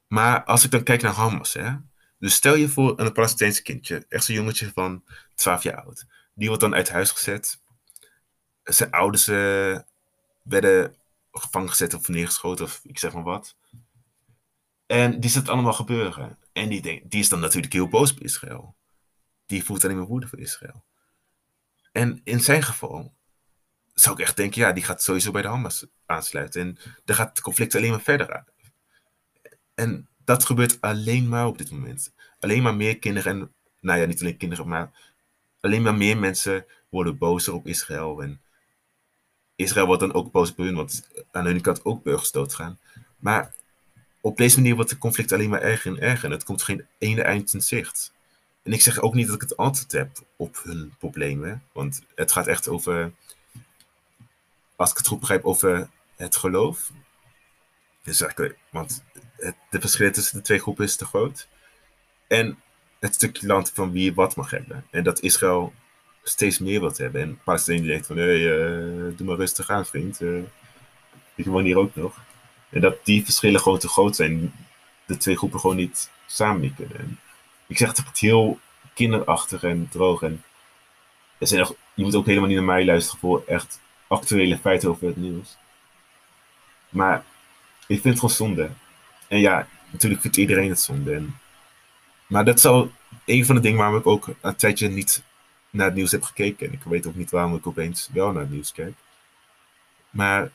Maar 0.08 0.44
als 0.44 0.64
ik 0.64 0.72
dan 0.72 0.84
kijk 0.84 1.02
naar 1.02 1.14
Hamas, 1.14 1.54
hè. 1.54 1.72
Dus 2.20 2.34
stel 2.34 2.56
je 2.56 2.70
voor 2.70 3.00
een 3.00 3.12
Palestijnse 3.12 3.62
kindje, 3.62 4.06
echt 4.10 4.24
zo'n 4.24 4.36
jongetje 4.36 4.72
van 4.74 5.04
12 5.36 5.64
jaar 5.64 5.84
oud. 5.84 6.06
Die 6.34 6.48
wordt 6.48 6.62
dan 6.64 6.74
uit 6.76 6.90
huis 6.90 7.12
gezet. 7.12 7.62
Zijn 8.64 8.92
ouders 8.92 9.28
uh, 9.28 9.80
werden 10.42 10.96
gevangen 11.32 11.70
gezet 11.70 11.94
of 11.94 12.08
neergeschoten 12.08 12.66
of 12.66 12.82
ik 12.84 13.00
zeg 13.00 13.14
maar 13.14 13.24
wat. 13.24 13.56
En 14.86 15.20
die 15.20 15.30
ziet 15.30 15.40
het 15.40 15.50
allemaal 15.50 15.74
gebeuren. 15.74 16.38
En 16.52 16.70
die, 16.70 16.82
die 16.82 17.20
is 17.20 17.30
dan 17.30 17.40
natuurlijk 17.40 17.74
heel 17.74 17.88
boos 17.88 18.12
op 18.12 18.20
Israël. 18.20 18.76
Die 19.46 19.64
voelt 19.64 19.84
alleen 19.84 19.98
maar 19.98 20.06
woede 20.06 20.28
voor 20.28 20.40
Israël. 20.40 20.84
En 21.92 22.22
in 22.24 22.40
zijn 22.40 22.64
geval 22.64 23.14
zou 23.94 24.16
ik 24.16 24.22
echt 24.22 24.36
denken, 24.36 24.62
ja, 24.62 24.72
die 24.72 24.84
gaat 24.84 25.04
sowieso 25.04 25.32
bij 25.32 25.42
de 25.42 25.48
Hamas 25.48 25.86
aansluiten. 26.06 26.62
En 26.62 26.78
dan 27.06 27.16
gaat 27.16 27.30
het 27.30 27.42
conflict 27.42 27.76
alleen 27.76 27.92
maar 27.92 28.02
verder 28.02 28.34
aan. 28.34 28.46
En 29.74 30.08
dat 30.26 30.46
gebeurt 30.46 30.82
alleen 30.82 31.28
maar 31.28 31.48
op 31.48 31.58
dit 31.58 31.72
moment. 31.72 32.14
Alleen 32.40 32.64
maar 32.64 32.76
meer 32.76 33.00
kinderen, 33.00 33.40
en 33.40 33.54
nou 33.80 34.00
ja, 34.00 34.06
niet 34.06 34.22
alleen 34.22 34.38
kinderen, 34.38 34.68
maar 34.68 34.92
alleen 35.60 35.82
maar 35.82 35.96
meer 35.96 36.18
mensen 36.18 36.66
worden 36.90 37.18
bozer 37.18 37.54
op 37.54 37.68
Israël. 37.68 38.22
En 38.24 38.42
Israël 39.56 39.86
wordt 39.86 40.02
dan 40.02 40.14
ook 40.14 40.32
boos 40.32 40.52
op 40.52 40.58
hun, 40.58 40.76
want 40.76 41.08
aan 41.32 41.46
hun 41.46 41.62
kant 41.62 41.86
ook 41.86 42.04
burgers 42.04 42.32
doodgaan. 42.32 42.80
Maar 43.18 43.54
op 44.22 44.38
deze 44.38 44.58
manier 44.58 44.76
wordt 44.76 44.90
het 44.90 45.00
conflict 45.00 45.32
alleen 45.32 45.50
maar 45.50 45.62
erger 45.62 45.92
en 45.92 46.02
erger. 46.02 46.26
En 46.26 46.32
het 46.32 46.44
komt 46.44 46.64
geen 46.64 46.86
ene 46.98 47.22
eind 47.22 47.54
in 47.54 47.62
zicht. 47.62 48.13
En 48.64 48.74
ik 48.74 48.82
zeg 48.82 49.00
ook 49.00 49.14
niet 49.14 49.26
dat 49.26 49.36
ik 49.36 49.42
het 49.42 49.58
antwoord 49.58 49.92
heb 49.92 50.10
op 50.36 50.62
hun 50.64 50.94
problemen. 51.00 51.64
Want 51.72 52.02
het 52.16 52.32
gaat 52.32 52.48
echt 52.48 52.68
over, 52.68 53.12
als 54.76 54.92
ik 54.92 54.98
het 54.98 55.08
goed 55.08 55.20
begrijp, 55.20 55.46
over 55.46 55.90
het 56.16 56.36
geloof. 56.36 56.92
Dus 58.04 58.22
eigenlijk, 58.22 58.58
want 58.70 59.04
het, 59.36 59.56
de 59.70 59.80
verschil 59.80 60.12
tussen 60.12 60.38
de 60.38 60.44
twee 60.44 60.60
groepen 60.60 60.86
is 60.86 60.96
te 60.96 61.06
groot. 61.06 61.48
En 62.28 62.58
het 63.00 63.16
stukje 63.16 63.48
land 63.48 63.72
van 63.72 63.92
wie 63.92 64.14
wat 64.14 64.36
mag 64.36 64.50
hebben. 64.50 64.86
En 64.92 65.04
dat 65.04 65.20
Israël 65.20 65.74
steeds 66.24 66.60
meer 66.60 66.80
wilt 66.80 66.98
hebben. 66.98 67.22
En 67.22 67.40
Palestinië 67.44 67.88
denkt 67.88 68.08
van, 68.08 68.18
hey, 68.18 68.40
uh, 68.40 69.18
doe 69.18 69.28
maar 69.28 69.36
rustig 69.36 69.70
aan, 69.70 69.86
vriend. 69.86 70.22
Uh, 70.22 70.44
ik 71.36 71.46
woon 71.46 71.64
hier 71.64 71.78
ook 71.78 71.96
nog. 71.96 72.22
En 72.70 72.82
dat 72.82 73.06
die 73.06 73.24
verschillen 73.24 73.62
gewoon 73.62 73.80
te 73.80 73.88
groot 73.88 74.16
zijn. 74.16 74.54
De 75.06 75.18
twee 75.18 75.38
groepen 75.38 75.60
gewoon 75.60 75.76
niet 75.76 76.10
samen 76.26 76.76
kunnen. 76.76 77.20
Ik 77.68 77.78
zeg 77.78 77.88
het 77.88 78.20
heel 78.20 78.60
kinderachtig 78.94 79.64
en 79.64 79.88
droog. 79.92 80.22
En 80.22 80.44
er 81.38 81.48
zijn 81.48 81.62
echt, 81.62 81.74
je 81.94 82.04
moet 82.04 82.16
ook 82.16 82.26
helemaal 82.26 82.48
niet 82.48 82.58
naar 82.58 82.66
mij 82.66 82.86
luisteren 82.86 83.20
voor 83.20 83.44
echt 83.48 83.80
actuele 84.08 84.58
feiten 84.58 84.90
over 84.90 85.08
het 85.08 85.18
nieuws. 85.18 85.58
Maar 86.90 87.24
ik 87.88 88.02
vind 88.02 88.04
het 88.04 88.20
gewoon 88.20 88.36
zonde. 88.36 88.70
En 89.28 89.40
ja, 89.40 89.68
natuurlijk 89.90 90.22
vindt 90.22 90.38
iedereen 90.38 90.70
het 90.70 90.80
zonde. 90.80 91.14
En, 91.14 91.40
maar 92.28 92.46
dat 92.46 92.58
is 92.58 92.66
al 92.66 92.92
een 93.26 93.46
van 93.46 93.56
de 93.56 93.62
dingen 93.62 93.78
waarom 93.78 93.98
ik 93.98 94.08
ook 94.08 94.28
een 94.42 94.56
tijdje 94.56 94.90
niet 94.90 95.24
naar 95.70 95.86
het 95.86 95.96
nieuws 95.96 96.12
heb 96.12 96.24
gekeken. 96.24 96.68
En 96.68 96.74
ik 96.74 96.84
weet 96.84 97.08
ook 97.08 97.16
niet 97.16 97.32
waarom 97.32 97.56
ik 97.56 97.68
opeens 97.68 98.10
wel 98.14 98.32
naar 98.32 98.42
het 98.42 98.52
nieuws 98.52 98.72
kijk. 98.72 98.94
Maar 100.10 100.52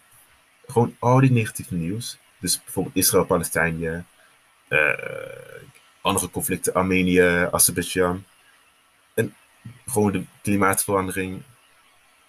gewoon 0.66 0.96
al 0.98 1.20
die 1.20 1.30
negatieve 1.30 1.74
nieuws. 1.74 2.18
Dus 2.38 2.62
bijvoorbeeld 2.62 2.96
Israël, 2.96 3.24
Palestinië, 3.24 4.04
uh, 4.68 4.92
andere 6.00 6.30
conflicten, 6.30 6.74
Armenië, 6.74 7.48
Azerbeidzjan. 7.50 8.24
En 9.14 9.34
gewoon 9.86 10.12
de 10.12 10.24
klimaatverandering. 10.42 11.42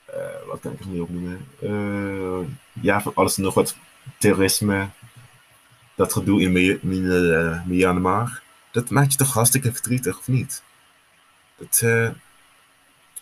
Uh, 0.10 0.16
wat 0.48 0.60
kan 0.60 0.72
ik 0.72 0.80
nog 0.80 0.90
meer 0.90 1.02
opnoemen? 1.02 1.48
Uh, 1.62 2.48
ja, 2.82 3.02
van 3.02 3.12
alles 3.16 3.38
en 3.38 3.44
nog 3.44 3.54
wat. 3.54 3.76
Terrorisme. 4.18 4.90
Dat 5.96 6.14
gedoe 6.14 6.42
in 6.42 6.80
Myanmar. 7.66 8.42
Dat 8.72 8.90
maakt 8.90 9.12
je 9.12 9.18
toch 9.18 9.34
hartstikke 9.34 9.74
verdrietig, 9.74 10.18
of 10.18 10.28
niet? 10.28 10.64
Dat 11.58 11.78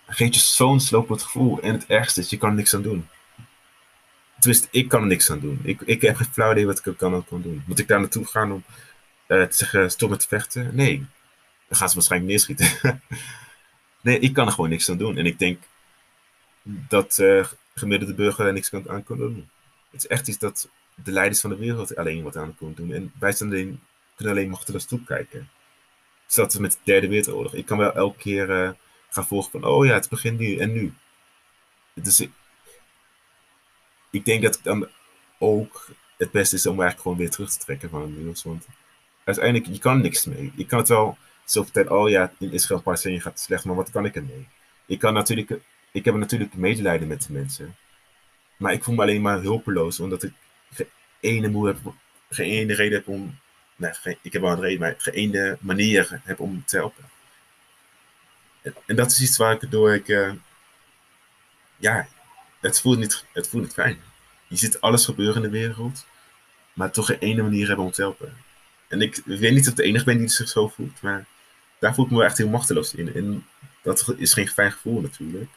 geeft 0.07 0.33
je 0.33 0.39
zo'n 0.39 0.79
slopend 0.79 1.21
gevoel. 1.21 1.62
En 1.62 1.73
het 1.73 1.86
ergste 1.86 2.19
is, 2.19 2.29
je 2.29 2.38
kan 2.38 2.49
er 2.49 2.55
niks 2.55 2.75
aan 2.75 2.81
doen. 2.81 3.07
Tenminste, 4.39 4.67
ik 4.71 4.88
kan 4.88 5.01
er 5.01 5.07
niks 5.07 5.31
aan 5.31 5.39
doen. 5.39 5.60
Ik, 5.63 5.81
ik 5.81 6.01
heb 6.01 6.15
geen 6.15 6.27
flauw 6.31 6.51
idee 6.51 6.65
wat 6.65 6.86
ik 6.86 6.97
kan, 6.97 7.25
kan 7.25 7.41
doen. 7.41 7.63
Moet 7.65 7.79
ik 7.79 7.88
daar 7.88 7.99
naartoe 7.99 8.25
gaan 8.25 8.51
om 8.51 8.63
uh, 9.28 9.44
te 9.44 9.56
zeggen, 9.56 9.92
stop 9.92 10.10
met 10.10 10.28
vechten? 10.28 10.76
Nee. 10.76 11.06
Dan 11.68 11.78
gaan 11.78 11.90
ze 11.90 11.96
waarschijnlijk 11.96 12.32
neerschieten. 12.32 13.02
nee, 14.02 14.20
ik 14.20 14.34
kan 14.34 14.46
er 14.46 14.54
gewoon 14.54 14.70
niks 14.70 14.90
aan 14.90 14.98
doen. 14.98 15.18
En 15.18 15.26
ik 15.26 15.40
denk 15.40 15.63
dat 16.63 17.18
uh, 17.18 17.46
gemiddelde 17.76 18.13
burger 18.13 18.46
er 18.46 18.54
niks 18.54 18.74
aan 18.88 19.04
kan 19.04 19.18
doen. 19.18 19.50
Het 19.92 20.04
is 20.04 20.08
echt 20.08 20.28
iets 20.28 20.38
dat 20.38 20.70
de 21.04 21.12
leiders 21.12 21.42
van 21.42 21.50
de 21.50 21.56
wereld 21.56 21.96
alleen 21.96 22.24
wat 22.24 22.38
aan 22.38 22.56
kunnen 22.56 22.76
doen. 22.76 22.94
En 22.94 23.12
wij 23.20 23.32
zijn 23.32 23.50
alleen, 23.50 23.82
kunnen 24.16 24.34
alleen 24.34 24.50
machteloos 24.50 24.86
toekijken. 24.86 25.50
Zelfs 26.26 26.58
met 26.58 26.72
de 26.72 26.78
derde 26.84 27.08
wereldoorlog. 27.08 27.54
Ik 27.54 27.66
kan 27.66 27.78
wel 27.78 27.94
elke 27.94 28.18
keer 28.18 28.50
uh, 28.50 28.70
gaan 29.10 29.28
volgen 29.28 29.52
van, 29.52 29.63
oh 29.63 29.86
ja, 29.86 29.94
het 29.94 30.10
begint 30.10 30.40
nu 30.40 30.58
en 30.58 30.74
nu. 30.74 30.94
Dus 31.94 32.28
ik 34.10 34.26
denk 34.26 34.44
dat 34.44 34.56
het 34.56 34.63
dan 34.63 34.88
ook 35.40 35.90
het 36.18 36.32
beste 36.32 36.56
is 36.56 36.66
om 36.66 36.72
eigenlijk 36.72 37.02
gewoon 37.02 37.18
weer 37.18 37.30
terug 37.30 37.52
te 37.52 37.60
trekken 37.60 37.90
van 37.90 38.02
het 38.02 38.18
nieuws. 38.18 38.44
Want 38.44 38.68
uiteindelijk, 39.28 39.68
je 39.74 39.80
kan 39.80 40.02
niks 40.02 40.26
mee. 40.26 40.52
Je 40.56 40.66
kan 40.66 40.80
het 40.80 40.88
wel 40.88 41.18
zo 41.46 41.63
vertellen, 41.63 41.92
oh 41.92 42.10
ja, 42.10 42.32
in 42.40 42.52
Israël 42.52 42.82
Palestinië 42.82 43.20
gaat 43.20 43.34
het 43.34 43.42
slecht, 43.42 43.66
maar 43.66 43.76
wat 43.76 43.90
kan 43.90 44.06
ik 44.06 44.16
ermee? 44.16 44.48
Ik 44.86 45.00
kan 45.00 45.13
natuurlijk, 45.13 45.60
ik 45.92 46.06
heb 46.06 46.16
natuurlijk 46.16 46.54
medelijden 46.54 47.08
met 47.08 47.24
de 47.24 47.34
mensen. 47.34 47.76
Maar 48.58 48.74
ik 48.74 48.84
voel 48.84 48.96
me 48.96 49.02
alleen 49.02 49.22
maar 49.22 49.42
hulpeloos, 49.42 50.00
omdat 50.00 50.24
ik 50.24 50.34
geen 50.72 50.88
ene 51.20 51.50
moe 51.50 51.68
heb, 51.68 51.78
geen 52.30 52.52
ene 52.52 52.74
reden 52.74 52.98
heb 52.98 53.08
om, 53.08 53.40
nee, 53.76 53.94
geen, 53.94 54.18
ik 54.22 54.34
heb 54.34 54.42
wel 54.42 54.52
een 54.52 54.62
reden, 54.62 54.80
maar 54.80 54.96
geen 54.98 55.13
ene 55.13 55.58
manier 55.60 56.22
heb 56.24 56.40
om 56.40 56.63
te 56.66 56.78
helpen. 56.78 57.04
En, 58.86 58.96
dat 58.96 59.12
is 59.12 59.22
iets 59.22 59.38
waar 59.38 59.54
ik 59.54 59.72
door 59.72 59.94
ik, 59.94 60.08
uh, 60.08 60.32
ja, 61.78 62.08
het 62.60 62.82
voelt, 62.82 62.98
niet, 62.98 63.26
het 63.34 63.48
voelt 63.48 63.63
niet 63.63 63.74
fijn. 63.74 64.00
Je 64.48 64.58
ziet 64.58 64.82
alles 64.82 65.06
gebeuren 65.06 65.36
in 65.36 65.42
de 65.42 65.58
wereld, 65.58 66.06
maar 66.74 66.92
toch 66.92 67.06
geen 67.06 67.20
ene 67.20 67.42
manier 67.42 67.68
hebben 67.68 67.86
om 67.86 67.92
te 67.92 68.02
helpen. 68.02 68.46
En 68.88 69.02
ik 69.02 69.21
weet 69.26 69.54
niet 69.54 69.65
of 69.65 69.67
ik 69.67 69.76
de 69.76 69.84
enige 69.84 70.06
ben 70.06 70.17
die 70.17 70.28
zich 70.28 70.50
zo 70.50 70.67
voelt, 70.67 71.02
maar 71.02 71.26
daar 71.80 71.93
voel 71.93 72.06
ik 72.06 72.12
me 72.12 72.23
echt 72.23 72.38
heel 72.38 72.50
machteloos 72.50 72.93
in. 72.93 73.13
En 73.13 73.45
dat 73.82 74.13
is 74.17 74.34
geen 74.34 74.47
fijn 74.47 74.71
gevoel 74.71 75.02
natuurlijk. 75.02 75.50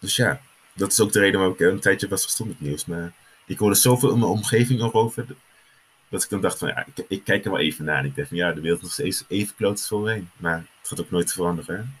dus 0.00 0.16
ja, 0.16 0.40
dat 0.72 0.92
is 0.92 1.00
ook 1.00 1.12
de 1.12 1.20
reden 1.20 1.38
waarom 1.38 1.56
ik 1.58 1.60
een 1.60 1.80
tijdje 1.80 2.08
was 2.08 2.24
gestopt 2.24 2.48
met 2.48 2.60
nieuws. 2.60 2.84
Maar 2.84 3.12
ik 3.46 3.58
hoorde 3.58 3.76
zoveel 3.76 4.12
in 4.12 4.18
mijn 4.18 4.30
omgeving 4.30 4.80
erover, 4.80 5.26
dat 6.08 6.22
ik 6.22 6.28
dan 6.30 6.40
dacht 6.40 6.58
van, 6.58 6.68
ja, 6.68 6.86
ik, 6.94 7.04
ik 7.08 7.24
kijk 7.24 7.44
er 7.44 7.50
wel 7.50 7.60
even 7.60 7.84
naar. 7.84 7.98
En 7.98 8.04
ik 8.04 8.16
dacht 8.16 8.28
van, 8.28 8.36
ja, 8.36 8.52
de 8.52 8.60
wereld 8.60 8.78
is 8.78 8.84
nog 8.84 8.92
steeds 8.92 9.24
even 9.28 9.54
kloot 9.54 9.72
als 9.72 9.88
voorheen. 9.88 10.30
Maar 10.36 10.56
het 10.56 10.88
gaat 10.88 11.00
ook 11.00 11.10
nooit 11.10 11.32
veranderen. 11.32 11.98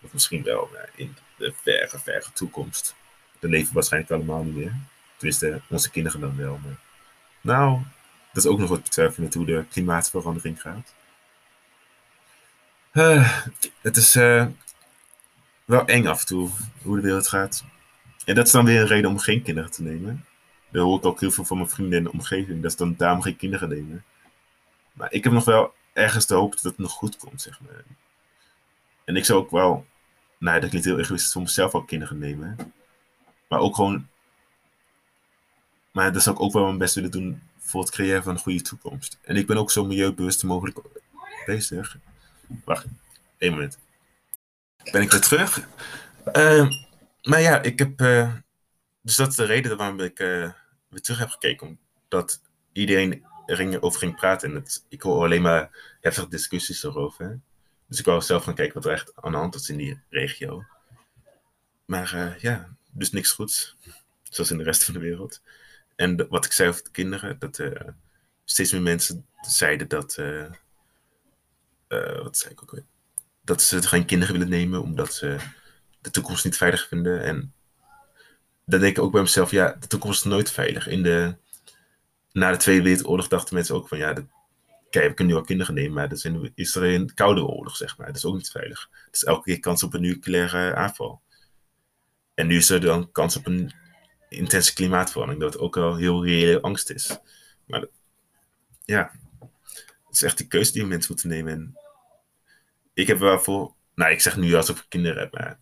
Of 0.00 0.12
misschien 0.12 0.42
wel 0.42 0.70
in 0.94 1.16
de 1.36 1.52
verre, 1.62 1.98
verre 1.98 2.32
toekomst. 2.32 2.94
De 3.38 3.48
leven 3.48 3.74
waarschijnlijk 3.74 4.12
allemaal 4.12 4.44
niet 4.44 4.54
meer. 4.54 4.74
Tenminste, 5.16 5.60
onze 5.68 5.90
kinderen 5.90 6.20
dan 6.20 6.36
wel. 6.36 6.60
Maar... 6.64 6.78
Nou, 7.40 7.80
dat 8.34 8.44
is 8.44 8.50
ook 8.50 8.58
nog 8.58 8.68
wat 8.68 9.16
met 9.16 9.34
hoe 9.34 9.46
de 9.46 9.64
klimaatverandering 9.70 10.60
gaat. 10.60 10.94
Uh, 12.92 13.38
het 13.80 13.96
is 13.96 14.16
uh, 14.16 14.46
wel 15.64 15.84
eng 15.86 16.06
af 16.06 16.20
en 16.20 16.26
toe 16.26 16.50
hoe 16.82 16.96
de 16.96 17.02
wereld 17.02 17.28
gaat. 17.28 17.64
En 18.24 18.34
dat 18.34 18.46
is 18.46 18.52
dan 18.52 18.64
weer 18.64 18.80
een 18.80 18.86
reden 18.86 19.10
om 19.10 19.18
geen 19.18 19.42
kinderen 19.42 19.70
te 19.70 19.82
nemen. 19.82 20.24
Dat 20.70 20.82
hoor 20.82 20.98
ik 20.98 21.04
ook 21.04 21.20
heel 21.20 21.30
veel 21.30 21.44
van 21.44 21.56
mijn 21.56 21.68
vrienden 21.68 21.98
in 21.98 22.04
de 22.04 22.12
omgeving. 22.12 22.62
Dat 22.62 22.70
ze 22.70 22.76
dan 22.76 22.94
daarom 22.96 23.22
geen 23.22 23.36
kinderen 23.36 23.68
nemen. 23.68 24.04
Maar 24.92 25.12
ik 25.12 25.24
heb 25.24 25.32
nog 25.32 25.44
wel 25.44 25.74
ergens 25.92 26.26
de 26.26 26.34
hoop 26.34 26.52
dat 26.52 26.62
het 26.62 26.78
nog 26.78 26.92
goed 26.92 27.16
komt, 27.16 27.42
zeg 27.42 27.60
maar. 27.60 27.84
En 29.04 29.16
ik 29.16 29.24
zou 29.24 29.38
ook 29.38 29.50
wel, 29.50 29.86
nou 30.38 30.60
dat 30.60 30.68
klinkt 30.68 30.88
heel 30.88 30.98
egoïstisch, 30.98 31.32
voor 31.32 31.42
mezelf 31.42 31.74
ook 31.74 31.86
kinderen 31.86 32.18
nemen. 32.18 32.56
Maar 33.48 33.58
ook 33.58 33.74
gewoon, 33.74 34.08
maar 35.90 36.12
dat 36.12 36.22
zou 36.22 36.36
ik 36.36 36.42
ook 36.42 36.52
wel 36.52 36.64
mijn 36.64 36.78
best 36.78 36.94
willen 36.94 37.10
doen 37.10 37.42
voor 37.74 37.82
het 37.82 37.92
creëren 37.92 38.22
van 38.22 38.34
een 38.34 38.40
goede 38.40 38.62
toekomst. 38.62 39.18
En 39.22 39.36
ik 39.36 39.46
ben 39.46 39.56
ook 39.56 39.70
zo 39.70 39.84
milieubewust 39.84 40.42
mogelijk 40.42 40.78
bezig. 41.46 41.96
Wacht, 42.64 42.86
één 43.38 43.50
moment. 43.50 43.78
Ben 44.92 45.02
ik 45.02 45.10
weer 45.10 45.20
terug? 45.20 45.68
Uh, 46.32 46.68
maar 47.22 47.40
ja, 47.40 47.62
ik 47.62 47.78
heb. 47.78 48.00
Uh, 48.00 48.34
dus 49.00 49.16
dat 49.16 49.28
is 49.28 49.34
de 49.34 49.44
reden 49.44 49.76
waarom 49.76 50.00
ik 50.00 50.20
uh, 50.20 50.50
weer 50.88 51.00
terug 51.00 51.18
heb 51.18 51.28
gekeken. 51.28 51.78
Omdat 52.02 52.40
iedereen 52.72 53.24
erover 53.46 53.98
ging 53.98 54.16
praten. 54.16 54.48
En 54.48 54.54
het, 54.54 54.84
ik 54.88 55.02
hoor 55.02 55.24
alleen 55.24 55.42
maar 55.42 55.96
heftige 56.00 56.28
discussies 56.28 56.82
erover. 56.82 57.40
Dus 57.88 57.98
ik 57.98 58.04
wou 58.04 58.20
zelf 58.20 58.44
gaan 58.44 58.54
kijken 58.54 58.74
wat 58.74 58.84
er 58.84 58.92
echt 58.92 59.12
aan 59.14 59.32
de 59.32 59.38
hand 59.38 59.54
is 59.54 59.68
in 59.68 59.76
die 59.76 60.00
regio. 60.10 60.64
Maar 61.84 62.36
ja, 62.38 62.76
dus 62.90 63.10
niks 63.10 63.32
goeds. 63.32 63.76
Zoals 64.22 64.50
in 64.50 64.58
de 64.58 64.64
rest 64.64 64.84
van 64.84 64.94
de 64.94 65.00
wereld. 65.00 65.40
En 65.96 66.26
wat 66.28 66.44
ik 66.44 66.52
zei 66.52 66.68
over 66.68 66.84
de 66.84 66.90
kinderen, 66.90 67.38
dat 67.38 67.58
uh, 67.58 67.70
steeds 68.44 68.72
meer 68.72 68.82
mensen 68.82 69.26
zeiden 69.40 69.88
dat. 69.88 70.16
Uh, 70.20 70.44
uh, 71.88 72.22
wat 72.22 72.38
zei 72.38 72.52
ik 72.52 72.62
ook 72.62 72.70
weer? 72.70 72.84
Dat 73.40 73.62
ze 73.62 73.82
geen 73.82 74.06
kinderen 74.06 74.34
willen 74.34 74.48
nemen 74.48 74.82
omdat 74.82 75.14
ze 75.14 75.36
de 76.00 76.10
toekomst 76.10 76.44
niet 76.44 76.56
veilig 76.56 76.88
vinden. 76.88 77.22
En 77.22 77.52
dan 78.64 78.80
denk 78.80 78.96
ik 78.96 79.02
ook 79.02 79.12
bij 79.12 79.22
mezelf, 79.22 79.50
ja, 79.50 79.76
de 79.80 79.86
toekomst 79.86 80.24
is 80.24 80.30
nooit 80.30 80.50
veilig. 80.50 80.86
In 80.86 81.02
de, 81.02 81.36
na 82.32 82.50
de 82.50 82.56
Tweede 82.56 82.82
Wereldoorlog 82.82 83.28
dachten 83.28 83.54
mensen 83.54 83.74
ook 83.74 83.88
van, 83.88 83.98
ja, 83.98 84.12
kijk, 84.90 85.08
we 85.08 85.14
kunnen 85.14 85.34
nu 85.34 85.40
al 85.40 85.46
kinderen 85.46 85.74
nemen, 85.74 85.92
maar 85.92 86.08
dat 86.08 86.24
is, 86.54 86.74
er 86.74 86.82
een 86.82 87.14
koude 87.14 87.44
oorlog, 87.44 87.76
zeg 87.76 87.98
maar. 87.98 88.06
Dat 88.06 88.16
is 88.16 88.24
ook 88.24 88.34
niet 88.34 88.50
veilig. 88.50 88.90
Dus 89.10 89.24
elke 89.24 89.42
keer 89.42 89.60
kans 89.60 89.82
op 89.82 89.94
een 89.94 90.00
nucleaire 90.00 90.74
aanval. 90.74 91.22
En 92.34 92.46
nu 92.46 92.56
is 92.56 92.70
er 92.70 92.80
dan 92.80 93.12
kans 93.12 93.36
op 93.36 93.46
een 93.46 93.72
intense 94.36 94.74
klimaatverandering, 94.74 95.42
dat 95.42 95.52
het 95.52 95.62
ook 95.62 95.74
wel 95.74 95.96
heel 95.96 96.24
reële 96.24 96.60
angst 96.60 96.90
is. 96.90 97.18
Maar 97.66 97.86
ja, 98.84 99.10
het 100.06 100.14
is 100.14 100.22
echt 100.22 100.38
die 100.38 100.46
keuze 100.46 100.72
die 100.72 100.84
mensen 100.84 101.12
moeten 101.12 101.28
nemen. 101.28 101.52
En 101.52 101.76
ik 102.94 103.06
heb 103.06 103.18
wel 103.18 103.40
voor, 103.40 103.74
nou 103.94 104.12
ik 104.12 104.20
zeg 104.20 104.36
nu 104.36 104.54
alsof 104.54 104.78
ik 104.78 104.86
kinderen 104.88 105.18
heb, 105.18 105.32
maar 105.32 105.58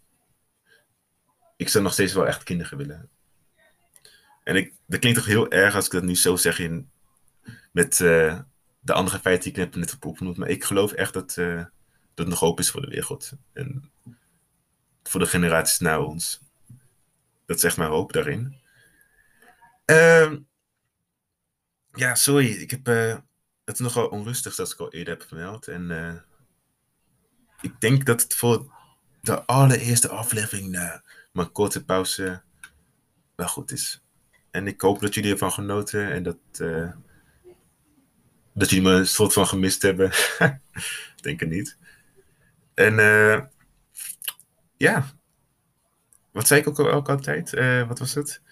ik 1.56 1.68
zou 1.68 1.84
nog 1.84 1.92
steeds 1.92 2.12
wel 2.12 2.26
echt 2.26 2.42
kinderen 2.42 2.78
willen. 2.78 3.10
En 4.44 4.56
ik, 4.56 4.74
dat 4.86 5.00
klinkt 5.00 5.18
toch 5.18 5.28
heel 5.28 5.50
erg 5.50 5.74
als 5.74 5.86
ik 5.86 5.92
dat 5.92 6.02
nu 6.02 6.16
zo 6.16 6.36
zeg 6.36 6.58
in, 6.58 6.90
met 7.72 7.98
uh, 7.98 8.40
de 8.80 8.92
andere 8.92 9.18
feiten 9.18 9.52
die 9.52 9.64
ik 9.64 9.74
net 9.74 9.90
heb 9.90 10.04
opgenoemd. 10.04 10.36
Maar 10.36 10.48
ik 10.48 10.64
geloof 10.64 10.92
echt 10.92 11.12
dat, 11.12 11.36
uh, 11.36 11.64
dat 12.14 12.26
nog 12.26 12.38
hoop 12.38 12.58
is 12.58 12.70
voor 12.70 12.80
de 12.80 12.88
wereld. 12.88 13.32
En 13.52 13.90
voor 15.02 15.20
de 15.20 15.26
generaties 15.26 15.78
na 15.78 16.00
ons. 16.00 16.40
Dat 17.46 17.56
is 17.56 17.64
echt 17.64 17.76
mijn 17.76 17.90
hoop 17.90 18.12
daarin. 18.12 18.61
Uh, 19.92 20.32
ja, 21.92 22.14
sorry. 22.14 22.46
Ik 22.46 22.70
heb 22.70 22.88
uh, 22.88 23.16
het 23.64 23.78
nogal 23.78 24.08
onrustig, 24.08 24.52
zoals 24.52 24.72
ik 24.72 24.78
al 24.78 24.92
eerder 24.92 25.18
heb 25.18 25.28
vermeld. 25.28 25.68
En 25.68 25.90
uh, 25.90 26.14
ik 27.60 27.80
denk 27.80 28.06
dat 28.06 28.22
het 28.22 28.34
voor 28.34 28.72
de 29.20 29.44
allereerste 29.44 30.08
aflevering 30.08 30.68
na 30.68 31.02
mijn 31.32 31.52
korte 31.52 31.84
pauze 31.84 32.42
wel 33.34 33.48
goed 33.48 33.70
is. 33.70 34.04
En 34.50 34.66
ik 34.66 34.80
hoop 34.80 35.00
dat 35.00 35.14
jullie 35.14 35.32
ervan 35.32 35.52
genoten 35.52 36.10
en 36.10 36.22
dat, 36.22 36.36
uh, 36.60 36.92
dat 38.52 38.70
jullie 38.70 38.84
me 38.88 38.94
een 38.94 39.06
soort 39.06 39.32
van 39.32 39.46
gemist 39.46 39.82
hebben. 39.82 40.10
denk 41.22 41.40
het 41.40 41.48
niet. 41.48 41.78
En 42.74 42.94
ja, 44.76 45.06
wat 46.30 46.46
zei 46.46 46.60
ik 46.60 46.68
ook, 46.68 46.78
ook 46.78 47.08
altijd? 47.08 47.50
wat 47.86 47.98
was 47.98 48.14
het? 48.14 48.42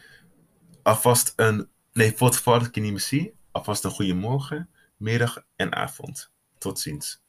Alvast 0.82 1.32
een, 1.36 1.68
nee, 1.92 2.12
voor 2.12 2.26
het 2.26 2.36
niet 2.82 2.90
meer 2.90 3.00
zie, 3.00 3.34
alvast 3.50 3.84
een 3.84 3.90
goede 3.90 4.14
morgen, 4.14 4.68
middag 4.96 5.44
en 5.56 5.74
avond. 5.74 6.30
Tot 6.58 6.78
ziens. 6.80 7.22